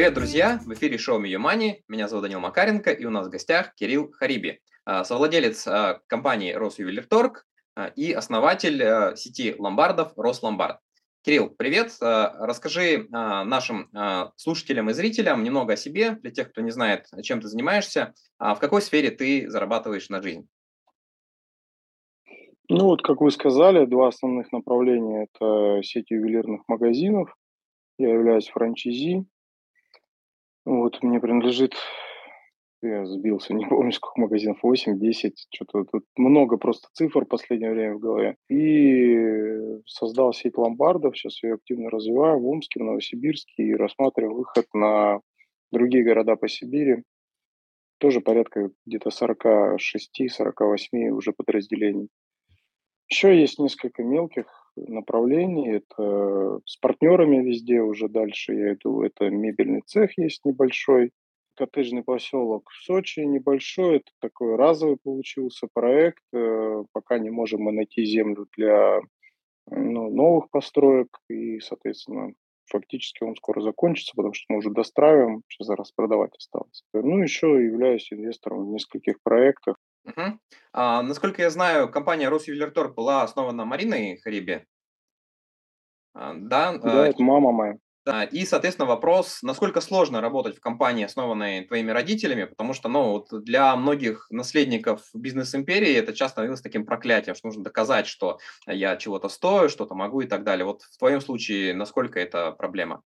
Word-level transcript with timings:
Привет, 0.00 0.14
друзья! 0.14 0.58
В 0.64 0.72
эфире 0.72 0.96
шоу 0.96 1.18
Мию 1.18 1.40
Мани. 1.40 1.82
Меня 1.86 2.08
зовут 2.08 2.22
Данил 2.22 2.40
Макаренко, 2.40 2.90
и 2.90 3.04
у 3.04 3.10
нас 3.10 3.26
в 3.26 3.30
гостях 3.30 3.74
Кирилл 3.74 4.10
Хариби, 4.12 4.62
а, 4.86 5.04
совладелец 5.04 5.68
а, 5.68 6.00
компании 6.06 6.54
Росювелирторг 6.54 7.46
а, 7.76 7.88
и 7.88 8.10
основатель 8.10 9.14
сети 9.18 9.54
ломбардов 9.58 10.14
Росломбард. 10.16 10.78
Кирилл, 11.20 11.50
привет! 11.50 11.98
Расскажи 12.00 13.08
нашим 13.10 13.90
слушателям 14.36 14.88
и 14.88 14.94
зрителям 14.94 15.44
немного 15.44 15.74
о 15.74 15.76
себе, 15.76 16.12
для 16.12 16.30
тех, 16.30 16.50
кто 16.50 16.62
не 16.62 16.70
знает, 16.70 17.04
чем 17.22 17.42
ты 17.42 17.48
занимаешься. 17.48 18.14
В 18.38 18.56
какой 18.58 18.80
сфере 18.80 19.10
ты 19.10 19.50
зарабатываешь 19.50 20.08
на 20.08 20.22
жизнь? 20.22 20.48
Ну 22.70 22.86
вот, 22.86 23.02
как 23.02 23.20
вы 23.20 23.30
сказали, 23.30 23.84
два 23.84 24.08
основных 24.08 24.50
направления– 24.50 25.28
это 25.34 25.82
сеть 25.82 26.10
ювелирных 26.10 26.62
магазинов. 26.68 27.36
Я 27.98 28.14
являюсь 28.14 28.48
франчайзи. 28.48 29.26
Вот, 30.64 31.02
мне 31.02 31.20
принадлежит, 31.20 31.74
я 32.82 33.04
сбился, 33.06 33.54
не 33.54 33.66
помню, 33.66 33.92
сколько 33.92 34.20
магазинов, 34.20 34.58
8, 34.62 34.98
10, 34.98 35.46
что-то 35.54 35.84
тут 35.84 36.04
много 36.16 36.56
просто 36.56 36.88
цифр 36.92 37.24
в 37.24 37.28
последнее 37.28 37.72
время 37.72 37.94
в 37.94 38.00
голове. 38.00 38.36
И 38.48 39.80
создал 39.86 40.32
сеть 40.32 40.56
ломбардов, 40.56 41.16
сейчас 41.16 41.42
ее 41.42 41.54
активно 41.54 41.90
развиваю 41.90 42.40
в 42.40 42.46
Омске, 42.46 42.80
в 42.80 42.84
Новосибирске 42.84 43.62
и 43.62 43.74
рассматриваю 43.74 44.36
выход 44.36 44.66
на 44.74 45.20
другие 45.72 46.04
города 46.04 46.36
по 46.36 46.48
Сибири. 46.48 47.02
Тоже 47.98 48.20
порядка 48.20 48.70
где-то 48.86 49.10
46-48 49.10 51.10
уже 51.10 51.32
подразделений. 51.32 52.08
Еще 53.08 53.38
есть 53.38 53.58
несколько 53.58 54.02
мелких 54.02 54.59
направлений. 54.76 55.76
Это 55.76 56.60
с 56.64 56.76
партнерами 56.76 57.44
везде 57.44 57.80
уже 57.80 58.08
дальше 58.08 58.54
я 58.54 58.74
иду. 58.74 59.02
Это 59.02 59.30
мебельный 59.30 59.82
цех 59.86 60.16
есть 60.18 60.44
небольшой, 60.44 61.12
коттеджный 61.54 62.02
поселок 62.02 62.70
в 62.70 62.84
Сочи 62.84 63.20
небольшой. 63.20 63.96
Это 63.96 64.10
такой 64.20 64.56
разовый 64.56 64.96
получился 65.02 65.68
проект. 65.72 66.22
Э, 66.32 66.84
пока 66.92 67.18
не 67.18 67.30
можем 67.30 67.62
мы 67.62 67.72
найти 67.72 68.04
землю 68.04 68.46
для 68.56 69.00
ну, 69.70 70.10
новых 70.10 70.50
построек. 70.50 71.08
И, 71.28 71.60
соответственно, 71.60 72.32
фактически 72.70 73.24
он 73.24 73.36
скоро 73.36 73.60
закончится, 73.60 74.12
потому 74.16 74.32
что 74.32 74.46
мы 74.48 74.58
уже 74.58 74.70
достраиваем, 74.70 75.42
сейчас 75.48 75.66
зараз 75.66 75.92
продавать 75.92 76.36
осталось. 76.36 76.84
Ну, 76.92 77.18
еще 77.18 77.46
являюсь 77.46 78.12
инвестором 78.12 78.66
в 78.66 78.72
нескольких 78.72 79.16
проектах. 79.22 79.76
Угу. 80.04 80.38
А, 80.72 81.02
насколько 81.02 81.42
я 81.42 81.50
знаю, 81.50 81.90
компания 81.90 82.28
Росювелирторг 82.28 82.94
была 82.94 83.22
основана 83.22 83.64
Мариной 83.64 84.18
Хариби. 84.18 84.66
А, 86.14 86.34
да, 86.34 86.78
да, 86.78 87.04
а, 87.04 87.06
это 87.06 87.22
мама 87.22 87.52
моя. 87.52 87.76
Да, 88.06 88.24
и, 88.24 88.46
соответственно, 88.46 88.88
вопрос, 88.88 89.42
насколько 89.42 89.82
сложно 89.82 90.22
работать 90.22 90.56
в 90.56 90.60
компании, 90.60 91.04
основанной 91.04 91.66
твоими 91.66 91.90
родителями, 91.90 92.44
потому 92.44 92.72
что, 92.72 92.88
ну, 92.88 93.10
вот 93.10 93.44
для 93.44 93.76
многих 93.76 94.26
наследников 94.30 95.02
бизнес-империи 95.12 95.94
это 95.94 96.14
часто 96.14 96.32
становилось 96.32 96.62
таким 96.62 96.86
проклятием, 96.86 97.34
что 97.34 97.48
нужно 97.48 97.62
доказать, 97.62 98.06
что 98.06 98.38
я 98.66 98.96
чего-то 98.96 99.28
стою, 99.28 99.68
что-то 99.68 99.94
могу 99.94 100.22
и 100.22 100.26
так 100.26 100.44
далее. 100.44 100.64
Вот 100.64 100.82
в 100.82 100.96
твоем 100.98 101.20
случае, 101.20 101.74
насколько 101.74 102.18
это 102.18 102.52
проблема? 102.52 103.02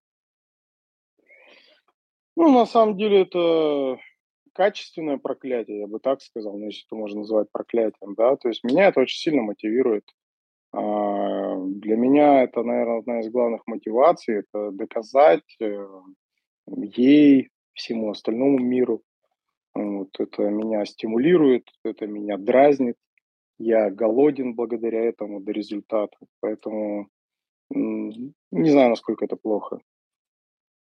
Ну, 2.37 2.53
на 2.53 2.65
самом 2.65 2.97
деле, 2.97 3.22
это 3.22 3.98
качественное 4.55 5.19
проклятие, 5.19 5.80
я 5.80 5.86
бы 5.86 5.98
так 5.98 6.22
сказал, 6.22 6.56
ну, 6.56 6.66
если 6.66 6.86
это 6.86 6.97
можно 6.97 7.20
назвать 7.20 7.50
проклятием, 7.52 8.14
да, 8.14 8.36
то 8.36 8.48
есть 8.48 8.64
меня 8.64 8.88
это 8.88 9.00
очень 9.00 9.19
сильно 9.19 9.42
мотивирует. 9.42 10.05
А, 10.72 11.56
для 11.56 11.97
меня 11.97 12.42
это, 12.42 12.62
наверное, 12.62 12.98
одна 12.98 13.20
из 13.20 13.30
главных 13.30 13.62
мотиваций, 13.66 14.41
это 14.41 14.70
доказать 14.72 15.44
э, 15.60 15.87
ей, 16.66 17.50
всему 17.75 18.10
остальному 18.10 18.59
миру. 18.59 19.03
Вот, 19.75 20.09
это 20.19 20.42
меня 20.44 20.84
стимулирует, 20.84 21.69
это 21.84 22.06
меня 22.06 22.38
дразнит. 22.38 22.97
Я 23.59 23.91
голоден 23.91 24.54
благодаря 24.54 25.03
этому 25.03 25.41
до 25.41 25.53
результата. 25.53 26.16
Поэтому 26.41 27.09
не 27.71 28.71
знаю, 28.71 28.91
насколько 28.91 29.25
это 29.25 29.36
плохо. 29.36 29.81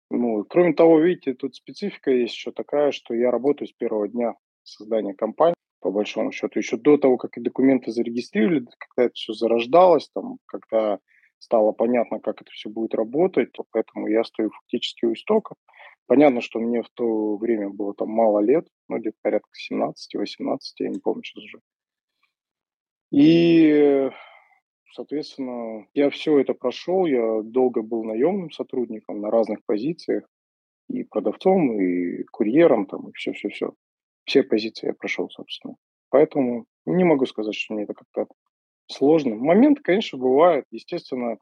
Ну, 0.10 0.46
кроме 0.46 0.74
того, 0.74 1.00
видите, 1.00 1.34
тут 1.34 1.56
специфика 1.56 2.12
есть 2.12 2.34
еще 2.34 2.52
такая, 2.52 2.92
что 2.92 3.14
я 3.14 3.30
работаю 3.30 3.68
с 3.68 3.74
первого 3.74 4.08
дня 4.08 4.36
создания 4.64 5.14
компании, 5.14 5.56
по 5.82 5.92
большому 5.92 6.32
счету, 6.32 6.60
еще 6.60 6.78
до 6.78 6.98
того, 6.98 7.18
как 7.18 7.38
и 7.38 7.42
документы 7.42 7.92
зарегистрировали, 7.92 8.66
когда 8.78 9.08
это 9.08 9.14
все 9.14 9.34
зарождалось, 9.34 10.10
там, 10.14 10.38
когда 10.46 11.00
стало 11.40 11.72
понятно, 11.72 12.20
как 12.20 12.42
это 12.42 12.52
все 12.52 12.70
будет 12.70 12.96
работать, 12.96 13.52
то 13.52 13.66
поэтому 13.72 14.08
я 14.08 14.24
стою 14.24 14.50
фактически 14.52 15.06
у 15.06 15.14
истоков. 15.14 15.58
Понятно, 16.08 16.42
что 16.42 16.60
мне 16.60 16.82
в 16.82 16.90
то 16.94 17.36
время 17.36 17.70
было 17.70 17.94
там 17.94 18.10
мало 18.10 18.40
лет, 18.40 18.66
ну, 18.88 18.98
где-то 18.98 19.18
порядка 19.22 19.50
17-18, 19.72 20.58
я 20.80 20.90
не 20.90 21.00
помню 21.00 21.24
сейчас 21.24 21.44
уже. 21.44 21.60
И 23.12 24.10
Соответственно, 24.98 25.86
я 25.94 26.10
все 26.10 26.40
это 26.40 26.56
прошел, 26.56 27.06
я 27.06 27.44
долго 27.44 27.84
был 27.84 28.04
наемным 28.04 28.50
сотрудником 28.50 29.22
на 29.22 29.30
разных 29.30 29.64
позициях, 29.64 30.24
и 30.90 31.04
продавцом, 31.04 31.80
и 31.80 32.24
курьером, 32.24 32.88
там, 32.88 33.08
и 33.10 33.14
все-все-все. 33.14 33.74
Все 34.26 34.42
позиции 34.42 34.88
я 34.88 34.96
прошел, 34.96 35.30
собственно. 35.30 35.76
Поэтому 36.10 36.66
не 36.88 37.04
могу 37.04 37.28
сказать, 37.28 37.54
что 37.54 37.76
мне 37.76 37.84
это 37.84 37.94
как-то 37.94 38.26
сложно. 38.88 39.36
Моменты, 39.36 39.84
конечно, 39.84 40.18
бывают. 40.18 40.66
Естественно, 40.72 41.38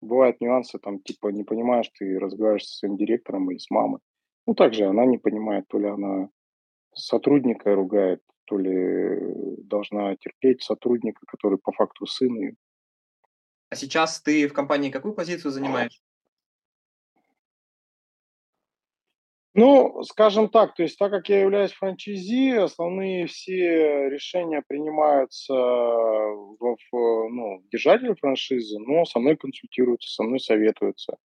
бывают 0.00 0.40
нюансы, 0.40 0.78
там, 0.78 0.98
типа, 1.00 1.28
не 1.28 1.44
понимаешь, 1.44 1.90
ты 1.98 2.18
разговариваешь 2.18 2.64
со 2.64 2.78
своим 2.78 2.96
директором 2.96 3.50
или 3.50 3.58
с 3.58 3.68
мамой. 3.68 4.00
Ну, 4.46 4.54
также 4.54 4.86
она 4.86 5.04
не 5.04 5.18
понимает, 5.18 5.66
то 5.68 5.78
ли 5.78 5.88
она 5.88 6.30
сотрудника 6.94 7.74
ругает, 7.74 8.22
то 8.46 8.56
ли 8.56 9.18
должна 9.58 10.16
терпеть 10.16 10.62
сотрудника, 10.62 11.20
который 11.26 11.58
по 11.58 11.70
факту 11.70 12.06
сын 12.06 12.34
ее. 12.34 12.54
А 13.70 13.76
сейчас 13.76 14.20
ты 14.20 14.46
в 14.48 14.52
компании 14.52 14.90
какую 14.90 15.14
позицию 15.14 15.50
занимаешь? 15.50 16.00
Ну, 19.56 20.02
скажем 20.02 20.48
так, 20.48 20.74
то 20.74 20.82
есть 20.82 20.98
так 20.98 21.12
как 21.12 21.28
я 21.28 21.42
являюсь 21.42 21.72
франчайзи, 21.72 22.56
основные 22.56 23.26
все 23.26 24.08
решения 24.08 24.64
принимаются 24.66 25.54
в, 25.54 26.76
в 26.90 27.28
ну, 27.30 27.62
держателе 27.70 28.16
франшизы, 28.16 28.80
но 28.80 29.04
со 29.04 29.20
мной 29.20 29.36
консультируются, 29.36 30.12
со 30.12 30.24
мной 30.24 30.40
советуются. 30.40 31.18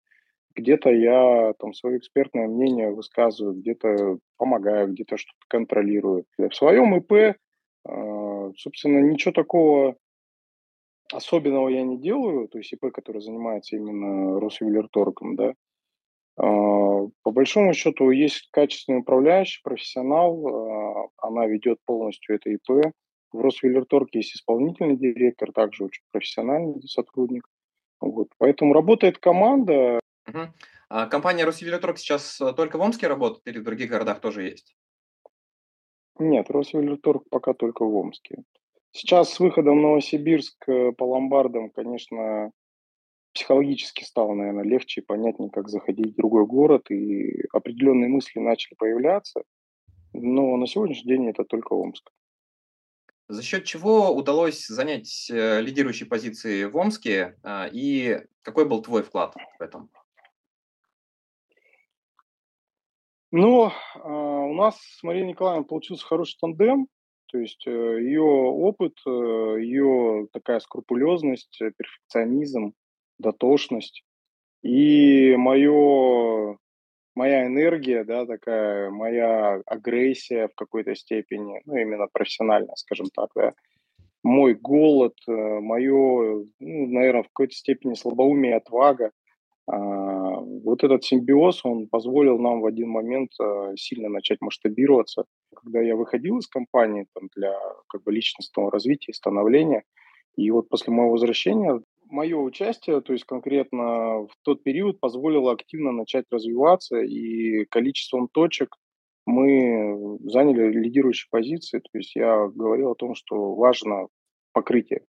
Где-то 0.56 0.90
я 0.90 1.54
там 1.58 1.74
свое 1.74 2.00
экспертное 2.00 2.48
мнение 2.48 2.92
высказываю, 2.92 3.54
где-то 3.54 4.18
помогаю, 4.36 4.90
где-то 4.90 5.16
что-то 5.16 5.46
контролирую. 5.48 6.26
В 6.38 6.54
своем 6.54 6.98
ИП, 6.98 7.38
а, 7.86 8.52
собственно, 8.58 9.00
ничего 9.00 9.32
такого 9.32 9.96
особенного 11.12 11.70
я 11.70 11.84
не 11.84 11.98
делаю, 11.98 12.48
то 12.48 12.58
есть 12.58 12.74
ИП, 12.74 12.92
который 12.94 13.22
занимается 13.22 13.76
именно 13.76 14.40
Росювелирторгом, 14.40 15.36
да. 15.36 15.54
А, 16.38 17.08
по 17.24 17.32
большому 17.32 17.74
счету 17.74 18.12
есть 18.12 18.50
качественный 18.52 19.00
управляющий, 19.00 19.62
профессионал, 19.64 20.48
а, 20.48 21.08
она 21.18 21.48
ведет 21.48 21.80
полностью 21.86 22.36
это 22.36 22.50
ИП. 22.50 22.94
В 23.32 23.42
Росювелирторге 23.42 24.20
есть 24.20 24.36
исполнительный 24.36 24.98
директор, 24.98 25.52
также 25.52 25.86
очень 25.86 26.04
профессиональный 26.12 26.82
сотрудник. 26.88 27.48
Вот. 28.00 28.30
Поэтому 28.38 28.74
работает 28.74 29.18
команда. 29.18 30.00
Угу. 30.28 30.40
А 30.90 31.08
компания 31.08 31.44
Росювелирторг 31.44 31.98
сейчас 31.98 32.40
э, 32.40 32.54
только 32.54 32.78
в 32.78 32.82
Омске 32.82 33.08
работает 33.08 33.48
или 33.48 33.60
в 33.60 33.64
других 33.64 33.90
городах 33.90 34.22
тоже 34.22 34.44
есть? 34.44 34.78
Нет, 36.20 36.50
Росювелирторг 36.50 37.28
пока 37.30 37.54
только 37.54 37.84
в 37.84 37.96
Омске. 37.96 38.44
Сейчас 38.98 39.32
с 39.32 39.40
выходом 39.40 39.78
в 39.78 39.82
Новосибирск 39.84 40.68
э, 40.68 40.92
по 40.92 41.04
ломбардам, 41.04 41.70
конечно, 41.70 42.52
психологически 43.32 44.04
стало, 44.04 44.34
наверное, 44.34 44.64
легче 44.64 45.02
и 45.02 45.06
понятнее, 45.06 45.52
как 45.52 45.70
заходить 45.70 46.14
в 46.14 46.16
другой 46.16 46.48
город, 46.48 46.90
и 46.90 47.44
определенные 47.54 48.10
мысли 48.10 48.40
начали 48.40 48.74
появляться. 48.74 49.44
Но 50.14 50.58
на 50.58 50.66
сегодняшний 50.66 51.12
день 51.12 51.30
это 51.30 51.44
только 51.44 51.74
Омск. 51.74 52.10
За 53.28 53.44
счет 53.44 53.66
чего 53.66 54.10
удалось 54.10 54.66
занять 54.66 55.30
э, 55.30 55.62
лидирующие 55.62 56.10
позиции 56.10 56.64
в 56.64 56.76
Омске, 56.76 57.38
а, 57.44 57.70
и 57.72 58.26
какой 58.42 58.68
был 58.68 58.82
твой 58.82 59.04
вклад 59.04 59.36
в 59.60 59.62
этом? 59.62 59.92
Ну, 63.30 63.72
а, 63.94 64.10
у 64.10 64.56
нас 64.56 64.76
с 64.82 65.04
Марией 65.04 65.28
Николаевной 65.28 65.68
получился 65.68 66.04
хороший 66.04 66.40
тандем. 66.42 66.88
То 67.28 67.40
есть 67.40 67.66
э, 67.68 67.72
ее 67.72 68.22
опыт, 68.22 68.94
э, 69.06 69.10
ее 69.10 70.28
такая 70.32 70.60
скрупулезность, 70.60 71.62
э, 71.62 71.72
перфекционизм, 71.78 72.74
дотошность 73.20 74.04
и 74.64 75.36
мое, 75.38 76.58
моя 77.16 77.46
энергия, 77.46 78.04
да, 78.04 78.26
такая, 78.26 78.90
моя 78.90 79.62
агрессия 79.66 80.48
в 80.48 80.56
какой-то 80.56 80.96
степени, 80.96 81.62
ну, 81.66 81.76
именно 81.76 82.08
профессиональная, 82.12 82.76
скажем 82.76 83.08
так, 83.14 83.30
да, 83.36 83.54
мой 84.24 84.56
голод, 84.56 85.16
мое, 85.28 86.46
ну, 86.60 86.88
наверное, 86.88 87.24
в 87.24 87.28
какой-то 87.28 87.54
степени 87.54 87.94
слабоумие 87.94 88.56
отвага, 88.56 89.12
вот 89.68 90.84
этот 90.84 91.04
симбиоз, 91.04 91.66
он 91.66 91.88
позволил 91.88 92.40
нам 92.40 92.62
в 92.62 92.66
один 92.66 92.90
момент 92.90 93.32
а, 93.40 93.76
сильно 93.76 94.08
начать 94.08 94.40
масштабироваться. 94.40 95.26
Когда 95.54 95.82
я 95.82 95.96
выходил 95.96 96.38
из 96.38 96.48
компании 96.48 97.06
там, 97.14 97.30
для 97.36 97.54
как 97.90 98.04
бы, 98.04 98.14
личностного 98.14 98.72
развития 98.72 99.12
и 99.12 99.16
становления, 99.16 99.84
и 100.38 100.52
вот 100.52 100.70
после 100.70 100.94
моего 100.94 101.12
возвращения 101.12 101.82
мое 102.10 102.38
участие, 102.38 103.02
то 103.02 103.12
есть 103.12 103.26
конкретно 103.26 104.22
в 104.22 104.30
тот 104.44 104.64
период, 104.64 105.00
позволило 105.00 105.52
активно 105.52 105.92
начать 105.92 106.26
развиваться, 106.32 107.02
и 107.02 107.66
количеством 107.66 108.30
точек 108.30 108.76
мы 109.26 110.18
заняли 110.24 110.72
лидирующие 110.72 111.28
позиции. 111.30 111.80
То 111.80 111.98
есть 111.98 112.16
я 112.16 112.48
говорил 112.48 112.92
о 112.92 112.96
том, 112.96 113.16
что 113.16 113.56
важно 113.56 114.08
покрытие 114.54 115.02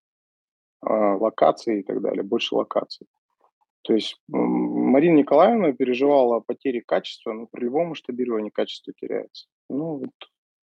э, 0.84 0.92
локаций 0.92 1.80
и 1.80 1.82
так 1.84 2.00
далее, 2.02 2.24
больше 2.24 2.56
локаций. 2.56 3.06
То 3.88 3.94
есть 3.94 4.20
Марина 4.28 5.16
Николаевна 5.16 5.72
переживала 5.72 6.36
о 6.36 6.40
потере 6.40 6.82
качества, 6.82 7.32
но 7.32 7.46
при 7.46 7.64
любом 7.64 7.88
масштабировании 7.88 8.50
качество 8.50 8.92
теряется. 8.92 9.46
Ну, 9.70 9.96
вот, 9.96 10.10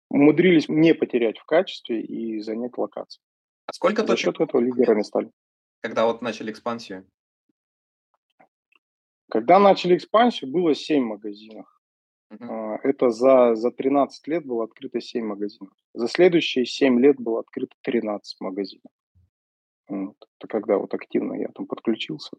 умудрились 0.10 0.68
не 0.68 0.96
потерять 0.96 1.38
в 1.38 1.46
качестве 1.46 2.02
и 2.02 2.40
занять 2.40 2.76
локации. 2.76 3.22
А 3.68 3.74
сколько 3.74 4.02
За 4.02 4.08
точек, 4.08 4.36
счет 4.36 4.42
этого 4.42 4.62
лидерами 4.62 5.04
стали. 5.04 5.30
когда 5.82 6.08
вот 6.08 6.24
начали 6.24 6.52
экспансию? 6.52 7.08
Когда 9.30 9.60
начали 9.60 9.96
экспансию, 9.96 10.52
было 10.52 10.74
7 10.74 11.04
магазинов. 11.04 11.68
А, 12.32 12.80
Это 12.82 13.12
за, 13.12 13.54
за 13.54 13.70
13 13.70 14.28
лет 14.28 14.44
было 14.44 14.64
открыто 14.64 15.00
7 15.02 15.24
магазинов. 15.24 15.72
За 15.94 16.08
следующие 16.08 16.66
7 16.66 17.00
лет 17.00 17.20
было 17.20 17.42
открыто 17.42 17.76
13 17.82 18.42
магазинов. 18.42 18.92
Вот. 19.88 20.18
Это 20.40 20.48
когда 20.48 20.80
вот 20.80 20.96
активно 20.96 21.36
я 21.36 21.50
там 21.50 21.68
подключился. 21.68 22.38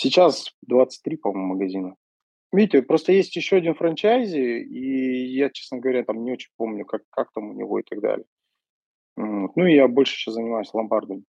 Сейчас 0.00 0.56
23, 0.62 1.18
по-моему, 1.18 1.54
магазина. 1.56 1.94
Видите, 2.52 2.80
просто 2.80 3.12
есть 3.12 3.36
еще 3.36 3.56
один 3.56 3.74
франчайзи, 3.74 4.62
и 4.62 5.26
я, 5.36 5.50
честно 5.50 5.76
говоря, 5.76 6.04
там 6.04 6.24
не 6.24 6.32
очень 6.32 6.50
помню, 6.56 6.86
как, 6.86 7.02
как 7.10 7.30
там 7.32 7.50
у 7.50 7.52
него 7.52 7.78
и 7.78 7.82
так 7.82 8.00
далее. 8.00 8.24
Вот. 9.16 9.54
Ну, 9.56 9.66
и 9.66 9.74
я 9.74 9.88
больше 9.88 10.16
сейчас 10.16 10.36
занимаюсь 10.36 10.72
ломбардами 10.72 11.24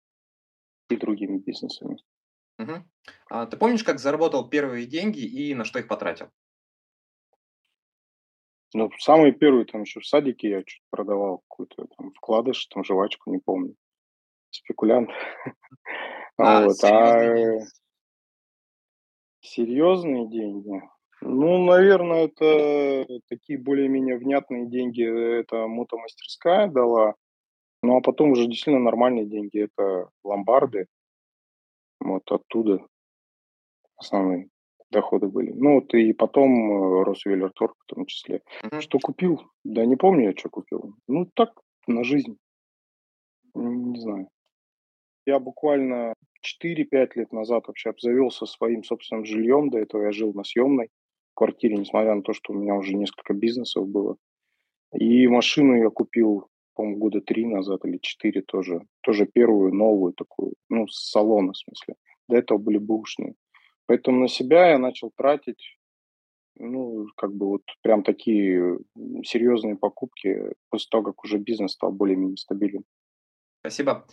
и 0.90 0.96
другими 0.96 1.38
бизнесами. 1.38 1.98
Мгм. 2.58 2.90
А 3.30 3.46
ты 3.46 3.56
помнишь, 3.56 3.84
как 3.84 4.00
заработал 4.00 4.48
первые 4.48 4.86
деньги 4.86 5.20
и 5.20 5.54
на 5.54 5.64
что 5.64 5.78
их 5.78 5.86
потратил? 5.86 6.30
Ну, 8.74 8.90
самые 8.98 9.32
первые 9.32 9.66
там 9.66 9.82
еще 9.82 10.00
в 10.00 10.06
садике 10.06 10.50
я 10.50 10.60
что-то 10.66 10.86
продавал, 10.90 11.44
какой-то 11.48 11.86
там 11.96 12.12
вкладыш, 12.14 12.66
там 12.66 12.82
жвачку, 12.82 13.30
не 13.30 13.38
помню. 13.38 13.76
Спекулянт. 14.50 15.10
А, 16.38 16.66
Вот. 16.66 16.76
А 16.84 17.60
серьезные 19.46 20.28
деньги? 20.28 20.76
э? 20.76 20.81
Ну, 21.22 21.64
наверное, 21.64 22.26
это 22.26 23.06
такие 23.28 23.58
более-менее 23.58 24.19
внятные 24.19 24.66
деньги. 24.69 25.02
Это 25.02 25.66
мотомастерская 25.66 26.69
дала. 26.69 27.14
Ну, 27.82 27.96
а 27.96 28.00
потом 28.00 28.32
уже 28.32 28.46
действительно 28.46 28.84
нормальные 28.84 29.26
деньги. 29.26 29.64
Это 29.64 30.08
ломбарды. 30.22 30.87
Вот 32.00 32.31
оттуда 32.31 32.87
основные 33.96 34.48
доходы 34.90 35.28
были. 35.28 35.52
Ну, 35.52 35.76
вот 35.76 35.94
и 35.94 36.12
потом 36.12 37.00
э, 37.00 37.04
Росвеллерторг 37.04 37.75
в 37.78 37.87
том 37.87 38.06
числе. 38.06 38.43
Мгм. 38.62 38.81
Что 38.81 38.98
купил? 38.98 39.43
Да 39.64 39.84
не 39.84 39.96
помню 39.96 40.26
я, 40.28 40.37
что 40.37 40.48
купил. 40.48 40.94
Ну, 41.08 41.26
так, 41.34 41.60
на 41.87 42.04
жизнь. 42.04 42.38
Не 43.54 44.00
знаю. 44.00 44.28
Я 45.25 45.40
буквально 45.40 46.14
4-5 46.46 47.10
лет 47.14 47.32
назад 47.32 47.66
вообще 47.66 47.90
обзавелся 47.90 48.46
своим 48.46 48.84
собственным 48.84 49.25
жильем. 49.25 49.70
До 49.70 49.78
этого 49.78 50.04
я 50.04 50.12
жил 50.12 50.32
на 50.32 50.44
съемной 50.44 50.90
квартире, 51.34 51.76
несмотря 51.76 52.14
на 52.14 52.22
то, 52.22 52.32
что 52.32 52.52
у 52.52 52.56
меня 52.56 52.75
уже 52.75 52.94
несколько 52.94 53.34
бизнесов 53.34 53.88
было. 53.88 54.16
И 54.93 55.28
машину 55.28 55.76
я 55.76 55.90
купил, 55.90 56.48
по-моему, 56.75 56.98
года 56.98 57.20
три 57.20 57.44
назад 57.46 57.84
или 57.84 57.98
четыре 57.98 58.43
тоже. 58.43 58.81
Тоже 59.02 59.26
первую, 59.26 59.75
новую 59.75 60.12
такую, 60.12 60.54
ну, 60.69 60.87
с 60.88 61.10
салона, 61.10 61.52
в 61.52 61.58
смысле. 61.58 61.94
До 62.28 62.37
этого 62.37 62.58
были 62.58 62.78
бэушные. 62.78 63.34
Поэтому 63.87 64.20
на 64.20 64.28
себя 64.28 64.70
я 64.70 64.78
начал 64.78 65.12
тратить, 65.14 65.78
ну, 66.56 67.06
как 67.16 67.34
бы 67.34 67.46
вот 67.46 67.62
прям 67.82 68.02
такие 68.02 68.78
серьезные 69.25 69.76
покупки 69.76 70.54
после 70.70 70.88
того, 70.90 71.04
как 71.04 71.25
уже 71.25 71.38
бизнес 71.38 71.72
стал 71.72 71.93
более-менее 71.93 72.37
стабилен. 72.37 72.84
Спасибо. 73.60 74.06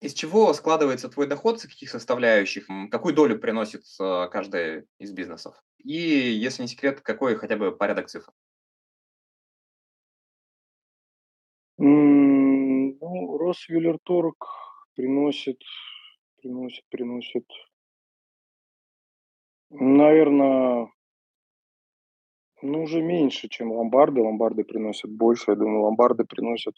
Из 0.00 0.14
чего 0.14 0.52
складывается 0.54 1.08
твой 1.08 1.26
доход, 1.26 1.60
с 1.60 1.66
каких 1.66 1.90
составляющих? 1.90 2.66
Какую 2.90 3.14
долю 3.14 3.38
приносит 3.38 3.82
а, 4.00 4.28
каждый 4.28 4.86
из 4.98 5.12
бизнесов? 5.12 5.56
И, 5.84 5.92
если 5.94 6.62
не 6.62 6.68
секрет, 6.68 7.00
какой 7.00 7.36
хотя 7.36 7.56
бы 7.56 7.76
порядок 7.76 8.08
цифр? 8.08 8.32
М, 11.80 12.96
Ну, 13.00 13.38
Росвеллерторг 13.38 14.46
приносит, 14.94 15.60
приносит, 16.40 16.84
приносит, 16.90 17.46
наверное, 19.70 20.88
ну, 22.62 22.82
уже 22.82 23.02
меньше, 23.02 23.48
чем 23.48 23.72
ломбарды. 23.72 24.20
Ломбарды 24.20 24.64
приносят 24.64 25.10
больше. 25.10 25.50
Я 25.52 25.56
думаю, 25.56 25.82
ломбарды 25.82 26.24
приносят 26.24 26.74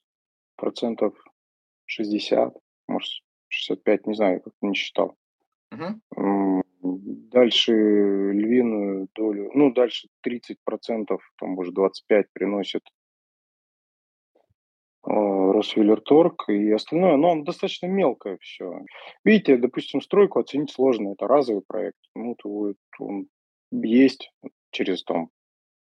процентов 0.56 1.14
60, 1.86 2.54
может, 3.00 3.22
65, 3.48 4.06
не 4.06 4.14
знаю, 4.14 4.40
как 4.42 4.52
не 4.60 4.74
считал. 4.74 5.16
М, 6.16 6.62
Дальше 6.82 7.72
львиную 7.72 9.08
долю, 9.14 9.50
ну, 9.54 9.72
дальше 9.72 10.08
30%, 10.22 11.20
там, 11.38 11.50
может, 11.50 11.74
25 11.74 12.26
приносит 12.32 12.82
а, 15.02 15.12
Росвеллерторг 15.52 16.48
и 16.48 16.72
остальное, 16.72 17.16
но 17.16 17.30
он 17.32 17.44
достаточно 17.44 17.86
мелкое 17.86 18.38
все. 18.40 18.80
Видите, 19.24 19.56
допустим, 19.58 20.00
стройку 20.00 20.38
оценить 20.40 20.70
сложно, 20.70 21.12
это 21.12 21.26
разовый 21.26 21.62
проект. 21.66 21.98
Ну, 22.14 22.34
то 22.34 22.72
он 22.98 23.28
есть, 23.70 24.32
через 24.70 25.04
там 25.04 25.28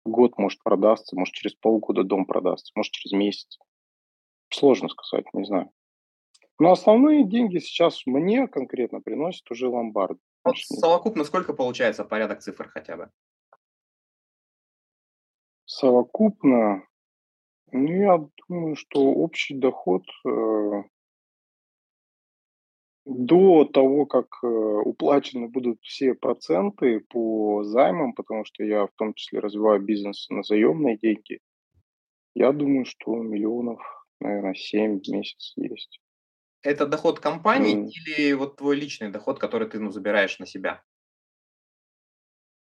год 0.04 0.36
может 0.38 0.62
продастся, 0.62 1.16
может 1.16 1.34
через 1.34 1.54
полгода 1.54 2.02
дом 2.02 2.26
продастся, 2.26 2.72
может 2.74 2.92
через 2.92 3.12
месяц. 3.12 3.58
Сложно 4.50 4.88
сказать, 4.88 5.32
не 5.32 5.44
знаю. 5.44 5.70
Но 6.62 6.70
основные 6.70 7.24
деньги 7.24 7.58
сейчас 7.58 8.06
мне 8.06 8.46
конкретно 8.46 9.00
приносят 9.00 9.50
уже 9.50 9.66
ломбард. 9.66 10.16
Вот 10.44 10.56
совокупно 10.58 11.24
сколько 11.24 11.54
получается 11.54 12.04
порядок 12.04 12.38
цифр 12.38 12.68
хотя 12.68 12.96
бы? 12.96 13.10
Совокупно, 15.64 16.86
ну, 17.72 17.88
я 17.88 18.24
думаю, 18.48 18.76
что 18.76 19.00
общий 19.00 19.58
доход 19.58 20.04
э, 20.24 20.82
до 23.06 23.64
того, 23.64 24.06
как 24.06 24.28
э, 24.44 24.46
уплачены 24.46 25.48
будут 25.48 25.80
все 25.82 26.14
проценты 26.14 27.00
по 27.00 27.64
займам, 27.64 28.12
потому 28.12 28.44
что 28.44 28.62
я 28.62 28.86
в 28.86 28.92
том 28.94 29.14
числе 29.14 29.40
развиваю 29.40 29.82
бизнес 29.82 30.28
на 30.30 30.44
заемные 30.44 30.96
деньги, 30.96 31.40
я 32.36 32.52
думаю, 32.52 32.84
что 32.84 33.16
миллионов, 33.16 33.80
наверное, 34.20 34.54
7 34.54 35.00
в 35.00 35.08
месяц 35.08 35.54
есть. 35.56 35.98
Это 36.62 36.86
доход 36.86 37.20
компании 37.20 37.74
М, 37.74 37.92
или 37.92 38.32
вот 38.32 38.56
твой 38.56 38.74
личный 38.76 39.10
доход, 39.10 39.38
который 39.38 39.68
ты, 39.68 39.78
ну, 39.78 39.90
забираешь 39.92 40.38
на 40.40 40.46
себя? 40.46 40.82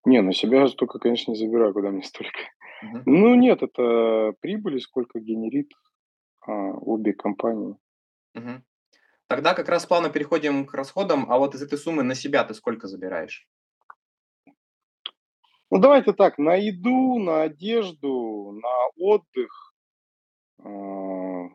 Не, 0.04 0.23
на 0.23 0.33
себя 0.33 0.66
столько, 0.68 0.99
конечно, 0.99 1.30
не 1.33 1.37
забираю, 1.37 1.73
куда 1.73 1.90
мне 1.90 2.02
столько. 2.02 2.38
Мгм. 2.80 3.07
Ну, 3.07 3.35
нет, 3.35 3.62
это 3.62 4.35
прибыли, 4.40 4.78
сколько 4.78 5.21
генерит 5.21 5.73
а, 6.47 6.52
обе 6.52 7.12
компании. 7.14 7.76
Мгм. 8.35 8.64
Тогда 9.28 9.54
как 9.54 9.68
раз 9.68 9.87
плавно 9.87 10.11
переходим 10.11 10.66
к 10.66 10.75
расходам. 10.75 11.30
А 11.30 11.38
вот 11.38 11.54
из 11.54 11.62
этой 11.62 11.78
суммы 11.78 12.02
на 12.04 12.14
себя 12.16 12.45
ты 12.45 12.54
сколько 12.54 12.88
забираешь? 12.88 13.49
Ну, 15.71 15.78
давайте 15.78 16.12
так, 16.12 16.38
на 16.38 16.54
еду, 16.57 17.18
на 17.18 17.42
одежду, 17.42 18.52
на 18.52 18.88
отдых, 18.97 19.75
а, 20.59 21.49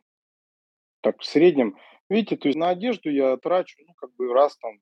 так, 1.02 1.20
в 1.22 1.26
среднем, 1.26 1.78
видите, 2.14 2.38
то 2.38 2.48
есть 2.48 2.58
на 2.58 2.70
одежду 2.70 3.10
я 3.10 3.36
трачу, 3.38 3.78
ну, 3.88 3.94
как 3.96 4.14
бы 4.16 4.32
раз 4.34 4.58
там 4.58 4.80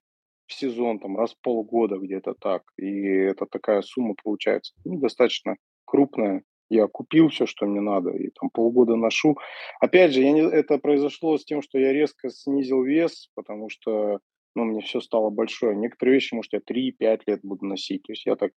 в 0.48 0.54
сезон, 0.54 1.00
там, 1.00 1.18
раз 1.18 1.34
в 1.34 1.42
полгода 1.42 1.98
где-то 1.98 2.34
так. 2.34 2.64
И 2.78 3.08
это 3.08 3.46
такая 3.46 3.82
сумма 3.82 4.16
получается, 4.22 4.74
ну, 4.86 5.00
достаточно 5.00 5.56
крупная. 5.86 6.44
Я 6.70 6.88
купил 6.88 7.28
все, 7.30 7.46
что 7.46 7.66
мне 7.66 7.82
надо, 7.82 8.12
и 8.12 8.30
там 8.30 8.50
полгода 8.50 8.96
ношу. 8.96 9.38
Опять 9.82 10.14
же, 10.14 10.22
я 10.22 10.32
не, 10.32 10.42
это 10.42 10.78
произошло 10.78 11.38
с 11.38 11.44
тем, 11.44 11.62
что 11.62 11.78
я 11.78 11.92
резко 11.92 12.30
снизил 12.30 12.84
вес, 12.84 13.30
потому 13.36 13.70
что, 13.70 14.20
ну, 14.56 14.64
мне 14.64 14.82
все 14.82 15.02
стало 15.02 15.30
большое. 15.30 15.76
Некоторые 15.76 16.16
вещи, 16.16 16.34
может, 16.34 16.54
я 16.54 16.60
3-5 16.60 17.22
лет 17.26 17.40
буду 17.44 17.66
носить. 17.66 18.04
То 18.04 18.14
есть 18.14 18.26
я 18.26 18.36
так 18.36 18.52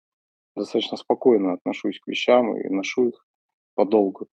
достаточно 0.55 0.97
спокойно 0.97 1.55
отношусь 1.55 1.99
к 1.99 2.07
вещам 2.07 2.57
и 2.57 2.69
ношу 2.69 3.09
их 3.09 3.27
подолгу. 3.75 4.29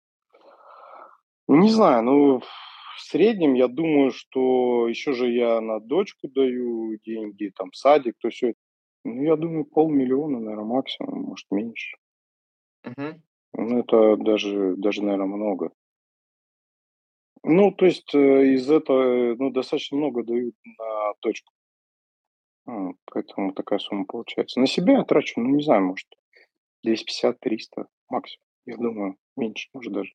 Не 1.47 1.69
знаю, 1.69 2.03
ну, 2.03 2.41
в 2.99 3.03
среднем 3.03 3.53
я 3.55 3.67
думаю, 3.67 4.11
что 4.11 4.87
еще 4.89 5.13
же 5.13 5.31
я 5.31 5.61
на 5.61 5.79
дочку 5.79 6.27
даю 6.27 6.97
деньги, 7.05 7.51
там, 7.57 7.73
садик, 7.73 8.15
то 8.19 8.29
все 8.29 8.53
Ну, 9.05 9.23
я 9.23 9.35
думаю, 9.37 9.65
полмиллиона, 9.65 10.39
наверное, 10.39 10.65
максимум, 10.65 11.21
может, 11.23 11.47
меньше. 11.51 11.97
Мгм. 12.85 13.23
Ну, 13.53 13.79
это 13.79 14.17
даже 14.17 14.75
даже, 14.77 15.03
наверно, 15.03 15.27
много. 15.27 15.71
Ну, 17.43 17.71
то 17.71 17.85
есть, 17.85 18.13
э, 18.15 18.53
из 18.53 18.69
этого, 18.71 19.35
ну, 19.35 19.49
достаточно 19.49 19.97
много 19.97 20.23
дают 20.23 20.55
на 20.65 21.13
точку. 21.19 21.51
Поэтому 23.11 23.53
такая 23.53 23.79
сумма 23.79 24.05
получается. 24.05 24.59
На 24.59 24.67
себя 24.67 24.97
я 24.97 25.03
трачу, 25.03 25.39
ну, 25.41 25.49
не 25.55 25.63
знаю, 25.63 25.83
может, 25.83 26.07
250-300 26.83 27.87
максимум. 28.09 28.43
Я 28.65 28.77
думаю, 28.77 29.15
меньше, 29.35 29.69
может, 29.73 29.93
даже. 29.93 30.11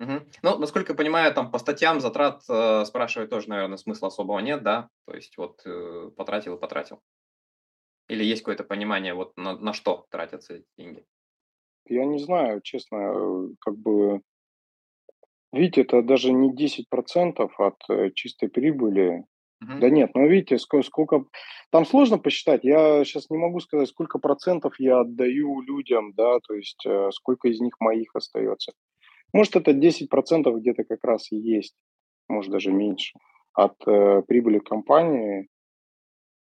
Мгм. 0.00 0.26
Ну, 0.42 0.58
насколько 0.58 0.92
я 0.92 0.96
понимаю, 0.96 1.34
там 1.34 1.50
по 1.50 1.58
статьям 1.58 2.00
затрат, 2.00 2.42
э, 2.48 2.84
спрашивать 2.84 3.30
тоже, 3.30 3.48
наверно, 3.48 3.76
смысла 3.76 4.08
особого 4.08 4.38
нет, 4.38 4.62
да? 4.62 4.88
То 5.06 5.14
есть 5.14 5.36
вот, 5.36 5.60
э, 5.66 6.10
потратил 6.16 6.54
и 6.56 6.60
потратил. 6.60 7.00
Или 8.08 8.24
есть 8.24 8.42
какое-то 8.42 8.64
понимание, 8.64 9.14
вот 9.14 9.36
на 9.36 9.56
на 9.58 9.72
что 9.74 10.06
тратятся 10.10 10.54
эти 10.54 10.66
деньги? 10.78 11.04
Я 11.86 12.04
не 12.06 12.18
знаю, 12.18 12.60
честно, 12.62 12.96
э, 12.96 13.48
как 13.60 13.76
бы 13.78 14.22
Видите, 15.52 15.82
это 15.82 16.02
даже 16.02 16.32
не 16.32 16.54
10 16.54 16.88
% 16.90 17.58
от, 17.60 17.76
э, 17.90 18.10
чистой 18.14 18.48
прибыли. 18.50 19.24
Мгм. 19.60 19.80
Да 19.80 19.90
нет, 19.90 20.10
ну, 20.14 20.28
видите, 20.28 20.58
ско 20.58 20.82
сколько 20.82 21.24
там 21.70 21.86
сложно 21.86 22.18
посчитать. 22.18 22.64
Я 22.64 23.04
щас 23.04 23.30
не 23.30 23.38
могу 23.38 23.60
сказать, 23.60 23.88
сколько 23.88 24.18
процентов 24.18 24.74
я 24.80 25.00
отдаю 25.00 25.60
людям, 25.62 26.12
да, 26.14 26.40
то 26.40 26.54
есть, 26.54 26.84
э, 26.86 27.10
сколько 27.12 27.48
из 27.48 27.60
них 27.60 27.74
моих 27.80 28.14
остается. 28.16 28.72
Может, 29.34 29.56
это 29.56 29.72
10 29.72 30.08
% 30.10 30.56
где-то 30.58 30.84
как 30.84 31.04
раз 31.04 31.30
и 31.32 31.36
есть, 31.36 31.74
может, 32.28 32.50
даже 32.52 32.72
меньше, 32.72 33.18
от, 33.54 33.74
э, 33.86 34.22
прибыли 34.26 34.58
компании. 34.58 35.48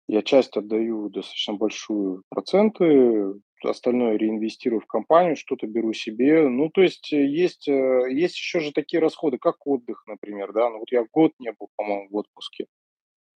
Я 0.09 0.21
часть 0.21 0.57
отдаю, 0.57 1.09
достаточно 1.09 1.53
большую, 1.53 2.23
проценты, 2.29 3.33
остальное 3.63 4.17
реинвестирую 4.17 4.81
в 4.81 4.85
компанию, 4.85 5.37
что-то 5.37 5.65
беру 5.67 5.93
себе. 5.93 6.47
Ну, 6.49 6.69
то 6.69 6.81
есть, 6.81 7.13
э, 7.13 7.25
есть, 7.25 7.67
э, 7.69 8.07
есть 8.11 8.35
еще 8.35 8.59
же 8.59 8.73
такие 8.73 8.99
расходы, 8.99 9.37
как 9.37 9.65
отдых, 9.65 10.03
например, 10.05 10.51
да. 10.51 10.69
Ну, 10.69 10.79
вот 10.79 10.91
я 10.91 11.05
год 11.13 11.31
не 11.39 11.51
был, 11.53 11.69
по-моему, 11.77 12.09
в 12.09 12.15
отпуске. 12.17 12.65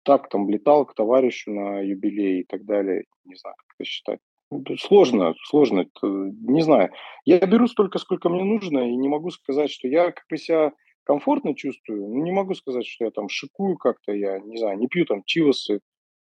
Так, 0.03 0.29
там, 0.29 0.49
летал 0.49 0.85
к 0.85 0.95
товарищу 0.95 1.51
на 1.51 1.81
юбилей 1.81 2.41
и 2.41 2.43
так 2.45 2.65
далее. 2.65 3.05
Не 3.25 3.35
знаю, 3.35 3.55
как 3.57 3.75
это 3.79 3.85
считать. 3.89 4.19
Ну, 4.51 4.63
сложно 4.77 5.33
сложно 5.43 5.81
это, 5.81 6.07
не 6.07 6.61
знаю. 6.61 6.91
Я 7.25 7.39
беру 7.39 7.67
столько, 7.67 7.97
сколько 7.97 8.29
мне 8.29 8.43
нужно, 8.43 8.79
и 8.89 8.95
не 8.95 9.09
могу 9.09 9.31
сказать, 9.31 9.71
что 9.71 9.87
я 9.87 10.11
как 10.11 10.25
бы 10.29 10.37
себя 10.37 10.71
комфортно 11.03 11.55
чувствую. 11.55 12.07
Не 12.23 12.31
могу 12.31 12.53
сказать, 12.53 12.85
что 12.85 13.05
я 13.05 13.11
там 13.11 13.27
шикую 13.27 13.77
как-то, 13.77 14.13
я 14.13 14.39
не 14.39 14.57
знаю, 14.57 14.77
не 14.77 14.87
пью 14.87 15.05
там 15.05 15.23
чивосы 15.25 15.81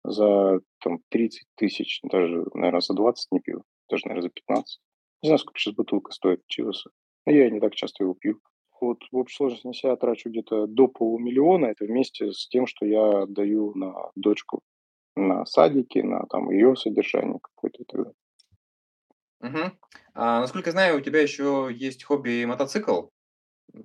за 0.04 0.60
там 0.82 1.00
30 1.10 1.46
тысяч, 1.56 2.00
даже, 2.04 2.44
наверно, 2.54 2.80
за 2.80 2.94
20 2.94 3.32
не 3.32 3.40
пью, 3.40 3.64
даже, 3.90 4.04
наверно, 4.06 4.22
за 4.22 4.30
15. 4.30 4.80
Не 5.22 5.28
знаю, 5.28 5.38
сколько 5.38 5.58
щас 5.58 5.74
бутылка 5.74 6.12
стоит 6.12 6.40
чивоса, 6.46 6.90
но 7.26 7.32
я 7.32 7.50
не 7.50 7.60
так 7.60 7.74
часто 7.74 8.04
его 8.04 8.14
пью. 8.14 8.40
Вот 8.80 8.98
в 9.10 9.16
общей 9.16 9.36
сложности 9.36 9.86
на 9.86 9.96
трачу 9.96 10.28
где-то 10.30 10.66
до 10.66 10.86
полумиллиона. 10.86 11.66
Это 11.66 11.86
вместе 11.86 12.30
с 12.32 12.46
тем, 12.48 12.66
что 12.66 12.84
я 12.84 13.22
отдаю 13.22 13.72
на 13.74 14.10
дочку, 14.14 14.60
на 15.16 15.44
садики, 15.46 15.98
на 15.98 16.26
там 16.26 16.50
ее 16.50 16.76
содержание 16.76 17.38
какое-то 17.40 17.82
и 17.82 17.84
так 17.84 17.96
далее. 18.00 18.14
Мгм. 19.40 19.78
А, 20.14 20.40
насколько 20.40 20.70
знаю, 20.70 20.98
у 20.98 21.00
тебя 21.00 21.20
еще 21.20 21.68
есть 21.72 22.04
хобби- 22.04 22.44
мотоцикл. 22.44 23.08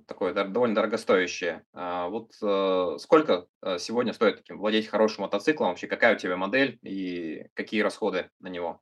Такое 0.06 0.32
довольно 0.32 0.74
дорогостоящее. 0.74 1.64
А, 1.74 2.08
вот, 2.08 2.32
э, 2.42 2.96
сколько, 2.98 3.46
э, 3.62 3.78
сегодня 3.78 4.12
стоит 4.14 4.36
таким 4.38 4.58
владеть 4.58 4.86
хорошим 4.88 5.22
мотоциклом? 5.24 5.68
Вообще, 5.70 5.86
какая 5.86 6.14
у 6.14 6.18
тебя 6.18 6.36
модель 6.36 6.78
и 6.82 7.46
какие 7.54 7.82
расходы 7.82 8.30
на 8.40 8.48
него? 8.48 8.80